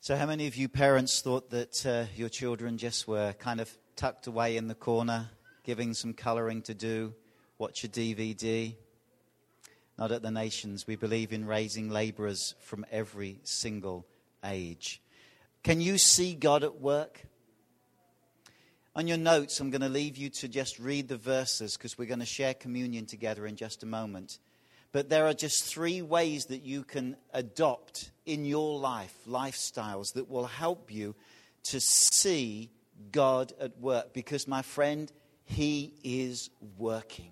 So, 0.00 0.16
how 0.16 0.26
many 0.26 0.48
of 0.48 0.56
you 0.56 0.68
parents 0.68 1.20
thought 1.20 1.50
that 1.50 1.86
uh, 1.86 2.06
your 2.16 2.28
children 2.28 2.76
just 2.76 3.06
were 3.06 3.34
kind 3.34 3.60
of 3.60 3.70
tucked 3.94 4.26
away 4.26 4.56
in 4.56 4.66
the 4.66 4.74
corner, 4.74 5.30
giving 5.62 5.94
some 5.94 6.12
colouring 6.12 6.62
to 6.62 6.74
do, 6.74 7.14
watch 7.58 7.84
a 7.84 7.88
DVD? 7.88 8.74
Not 10.02 10.10
at 10.10 10.22
the 10.22 10.32
nations. 10.32 10.84
We 10.84 10.96
believe 10.96 11.32
in 11.32 11.46
raising 11.46 11.88
labourers 11.88 12.56
from 12.58 12.84
every 12.90 13.38
single 13.44 14.04
age. 14.44 15.00
Can 15.62 15.80
you 15.80 15.96
see 15.96 16.34
God 16.34 16.64
at 16.64 16.80
work? 16.80 17.22
On 18.96 19.06
your 19.06 19.16
notes, 19.16 19.60
I'm 19.60 19.70
going 19.70 19.82
to 19.82 19.88
leave 19.88 20.16
you 20.16 20.28
to 20.28 20.48
just 20.48 20.80
read 20.80 21.06
the 21.06 21.16
verses 21.16 21.76
because 21.76 21.96
we're 21.96 22.08
going 22.08 22.18
to 22.18 22.26
share 22.26 22.52
communion 22.52 23.06
together 23.06 23.46
in 23.46 23.54
just 23.54 23.84
a 23.84 23.86
moment. 23.86 24.40
But 24.90 25.08
there 25.08 25.28
are 25.28 25.34
just 25.34 25.62
three 25.62 26.02
ways 26.02 26.46
that 26.46 26.64
you 26.64 26.82
can 26.82 27.14
adopt 27.32 28.10
in 28.26 28.44
your 28.44 28.80
life 28.80 29.14
lifestyles 29.28 30.14
that 30.14 30.28
will 30.28 30.46
help 30.46 30.92
you 30.92 31.14
to 31.70 31.78
see 31.80 32.72
God 33.12 33.52
at 33.60 33.78
work. 33.78 34.12
Because, 34.12 34.48
my 34.48 34.62
friend, 34.62 35.12
He 35.44 35.94
is 36.02 36.50
working 36.76 37.30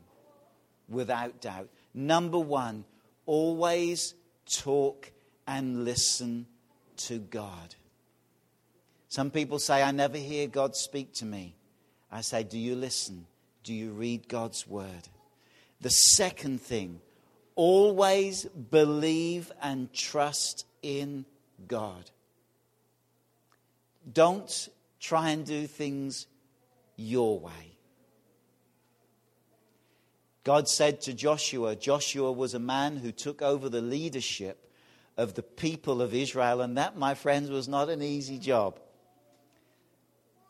without 0.88 1.40
doubt. 1.40 1.68
Number 1.94 2.38
one, 2.38 2.84
always 3.26 4.14
talk 4.46 5.10
and 5.46 5.84
listen 5.84 6.46
to 6.96 7.18
God. 7.18 7.74
Some 9.08 9.30
people 9.30 9.58
say, 9.58 9.82
I 9.82 9.90
never 9.90 10.16
hear 10.16 10.46
God 10.46 10.76
speak 10.76 11.12
to 11.14 11.24
me. 11.24 11.56
I 12.12 12.20
say, 12.20 12.44
Do 12.44 12.58
you 12.58 12.76
listen? 12.76 13.26
Do 13.64 13.74
you 13.74 13.90
read 13.90 14.28
God's 14.28 14.66
word? 14.66 15.08
The 15.80 15.90
second 15.90 16.60
thing, 16.60 17.00
always 17.54 18.44
believe 18.44 19.50
and 19.60 19.92
trust 19.92 20.66
in 20.82 21.24
God. 21.66 22.10
Don't 24.12 24.68
try 24.98 25.30
and 25.30 25.44
do 25.44 25.66
things 25.66 26.26
your 26.96 27.38
way. 27.38 27.76
God 30.50 30.68
said 30.68 31.00
to 31.02 31.14
Joshua, 31.14 31.76
Joshua 31.76 32.32
was 32.32 32.54
a 32.54 32.58
man 32.58 32.96
who 32.96 33.12
took 33.12 33.40
over 33.40 33.68
the 33.68 33.80
leadership 33.80 34.68
of 35.16 35.34
the 35.34 35.44
people 35.44 36.02
of 36.02 36.12
Israel, 36.12 36.60
and 36.60 36.76
that, 36.76 36.98
my 36.98 37.14
friends, 37.14 37.50
was 37.50 37.68
not 37.68 37.88
an 37.88 38.02
easy 38.02 38.36
job. 38.36 38.80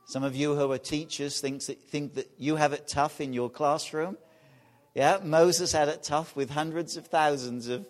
Some 0.07 0.25
of 0.25 0.35
you 0.35 0.55
who 0.55 0.73
are 0.73 0.79
teachers 0.79 1.43
think 1.43 1.67
that, 1.67 1.83
think 1.83 2.15
that 2.15 2.31
you 2.39 2.57
have 2.57 2.73
it 2.73 2.89
tough 2.89 3.21
in 3.21 3.35
your 3.35 3.51
classroom. 3.51 4.17
Yeah, 4.95 5.19
Moses 5.23 5.71
had 5.73 5.89
it 5.89 6.03
tough 6.03 6.35
with 6.35 6.49
hundreds 6.49 6.97
of 6.97 7.09
thousands 7.09 7.69
of 7.69 7.87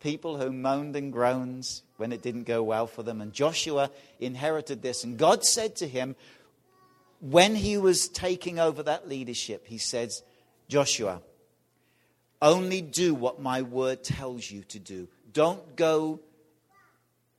people 0.00 0.40
who 0.40 0.50
moaned 0.50 0.96
and 0.96 1.12
groaned 1.12 1.68
when 1.98 2.10
it 2.10 2.20
didn't 2.20 2.48
go 2.48 2.64
well 2.64 2.88
for 2.88 3.04
them. 3.04 3.20
And 3.20 3.32
Joshua 3.32 3.92
inherited 4.18 4.82
this. 4.82 5.04
And 5.04 5.18
God 5.18 5.44
said 5.44 5.76
to 5.76 5.86
him, 5.86 6.16
when 7.20 7.54
he 7.54 7.76
was 7.76 8.08
taking 8.08 8.58
over 8.58 8.82
that 8.82 9.08
leadership, 9.08 9.68
he 9.68 9.78
says, 9.78 10.24
Joshua, 10.68 11.22
only 12.40 12.80
do 12.80 13.14
what 13.14 13.40
my 13.40 13.62
word 13.62 14.02
tells 14.04 14.50
you 14.50 14.62
to 14.64 14.78
do. 14.78 15.08
Don't 15.32 15.76
go 15.76 16.20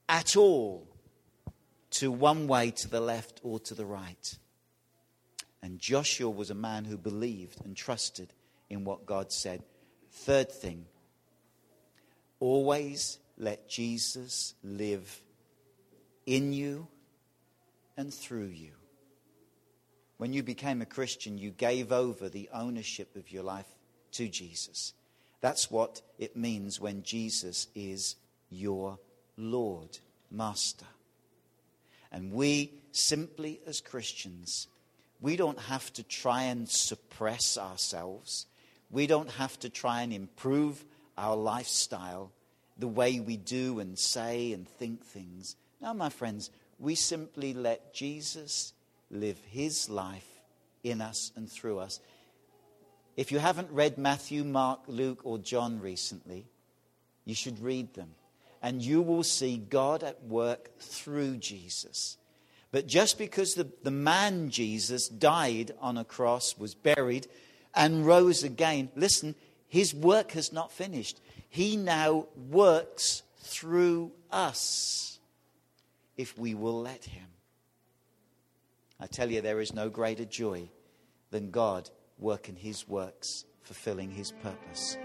at 0.08 0.36
all 0.36 0.88
to 1.92 2.12
one 2.12 2.48
way 2.48 2.72
to 2.72 2.88
the 2.88 3.00
left 3.00 3.40
or 3.44 3.60
to 3.60 3.74
the 3.74 3.86
right. 3.86 4.38
And 5.62 5.80
Joshua 5.80 6.30
was 6.30 6.50
a 6.50 6.56
man 6.56 6.86
who 6.86 6.98
believed 6.98 7.64
and 7.66 7.76
trusted 7.76 8.34
in 8.70 8.84
what 8.84 9.06
God 9.06 9.32
said. 9.32 9.64
Third 10.12 10.52
thing, 10.52 10.86
always 12.40 13.20
let 13.38 13.68
Jesus 13.68 14.54
live 14.64 15.22
in 16.26 16.54
you 16.54 16.88
and 17.98 18.14
through 18.14 18.48
you. 18.48 18.72
When 20.18 20.34
you 20.34 20.44
became 20.44 20.82
a 20.82 20.86
Christian, 20.86 21.38
you 21.38 21.52
gave 21.52 21.92
over 21.92 22.30
the 22.30 22.50
ownership 22.54 23.16
of 23.16 23.32
your 23.32 23.44
life 23.44 23.68
to 24.14 24.28
Jesus. 24.30 24.94
That's 25.42 25.70
what 25.70 26.02
it 26.18 26.38
means 26.38 26.80
when 26.80 27.04
Jesus 27.04 27.68
is 27.76 28.16
your 28.50 28.98
Lord, 29.38 30.00
Master. 30.32 30.86
And 32.12 32.32
we 32.32 32.72
simply, 32.92 33.60
as 33.68 33.82
Christians, 33.82 34.68
we 35.20 35.36
don't 35.36 35.60
have 35.60 35.92
to 35.94 36.04
try 36.04 36.44
and 36.44 36.70
suppress 36.70 37.58
ourselves. 37.58 38.46
We 38.90 39.08
don't 39.08 39.32
have 39.32 39.60
to 39.60 39.70
try 39.70 40.02
and 40.02 40.14
improve 40.14 40.84
our 41.18 41.36
lifestyle, 41.36 42.32
the 42.78 42.88
way 42.88 43.20
we 43.20 43.36
do 43.38 43.80
and 43.80 44.00
say 44.00 44.54
and 44.54 44.68
think 44.68 45.06
things. 45.06 45.56
No, 45.82 45.94
my 45.94 46.10
friends, 46.10 46.52
we 46.80 46.96
simply 46.96 47.54
let 47.54 47.94
Jesus 47.94 48.74
live 49.10 49.40
his 49.50 49.90
life 49.90 50.28
in 50.84 51.02
us 51.02 51.32
and 51.36 51.50
through 51.50 51.80
us. 51.80 52.00
If 53.16 53.32
you 53.32 53.40
haven't 53.40 53.72
read 53.72 53.98
Matthew, 53.98 54.44
Mark, 54.44 54.82
Luke, 54.88 55.22
or 55.24 55.38
John 55.38 55.80
recently, 55.80 56.46
you 57.24 57.34
should 57.34 57.60
read 57.62 57.94
them 57.94 58.10
and 58.62 58.82
you 58.82 59.02
will 59.02 59.24
see 59.24 59.58
God 59.58 60.04
at 60.04 60.24
work 60.24 60.80
through 60.80 61.38
Jesus. 61.38 62.18
But 62.72 62.88
just 62.88 63.18
because 63.18 63.54
the, 63.54 63.70
the 63.84 63.92
man 63.92 64.50
Jesus 64.50 65.08
died 65.08 65.72
on 65.80 65.98
a 65.98 66.04
cross, 66.04 66.58
was 66.58 66.74
buried, 66.74 67.28
and 67.76 68.06
rose 68.06 68.44
again, 68.44 68.90
listen, 68.96 69.36
his 69.68 69.94
work 69.94 70.32
has 70.32 70.52
not 70.52 70.72
finished. 70.72 71.22
He 71.48 71.78
now 71.78 72.26
works 72.50 73.22
through 73.38 74.12
us 74.32 75.20
if 76.18 76.38
we 76.38 76.56
will 76.56 76.82
let 76.82 77.06
him. 77.06 77.28
I 79.00 79.08
tell 79.08 79.30
you, 79.30 79.42
there 79.42 79.62
is 79.62 79.74
no 79.74 79.90
greater 79.90 80.26
joy 80.26 80.70
than 81.32 81.52
God 81.52 81.90
working 82.18 82.56
his 82.56 82.88
works, 82.88 83.46
fulfilling 83.62 84.12
his 84.12 84.32
purpose. 84.32 84.98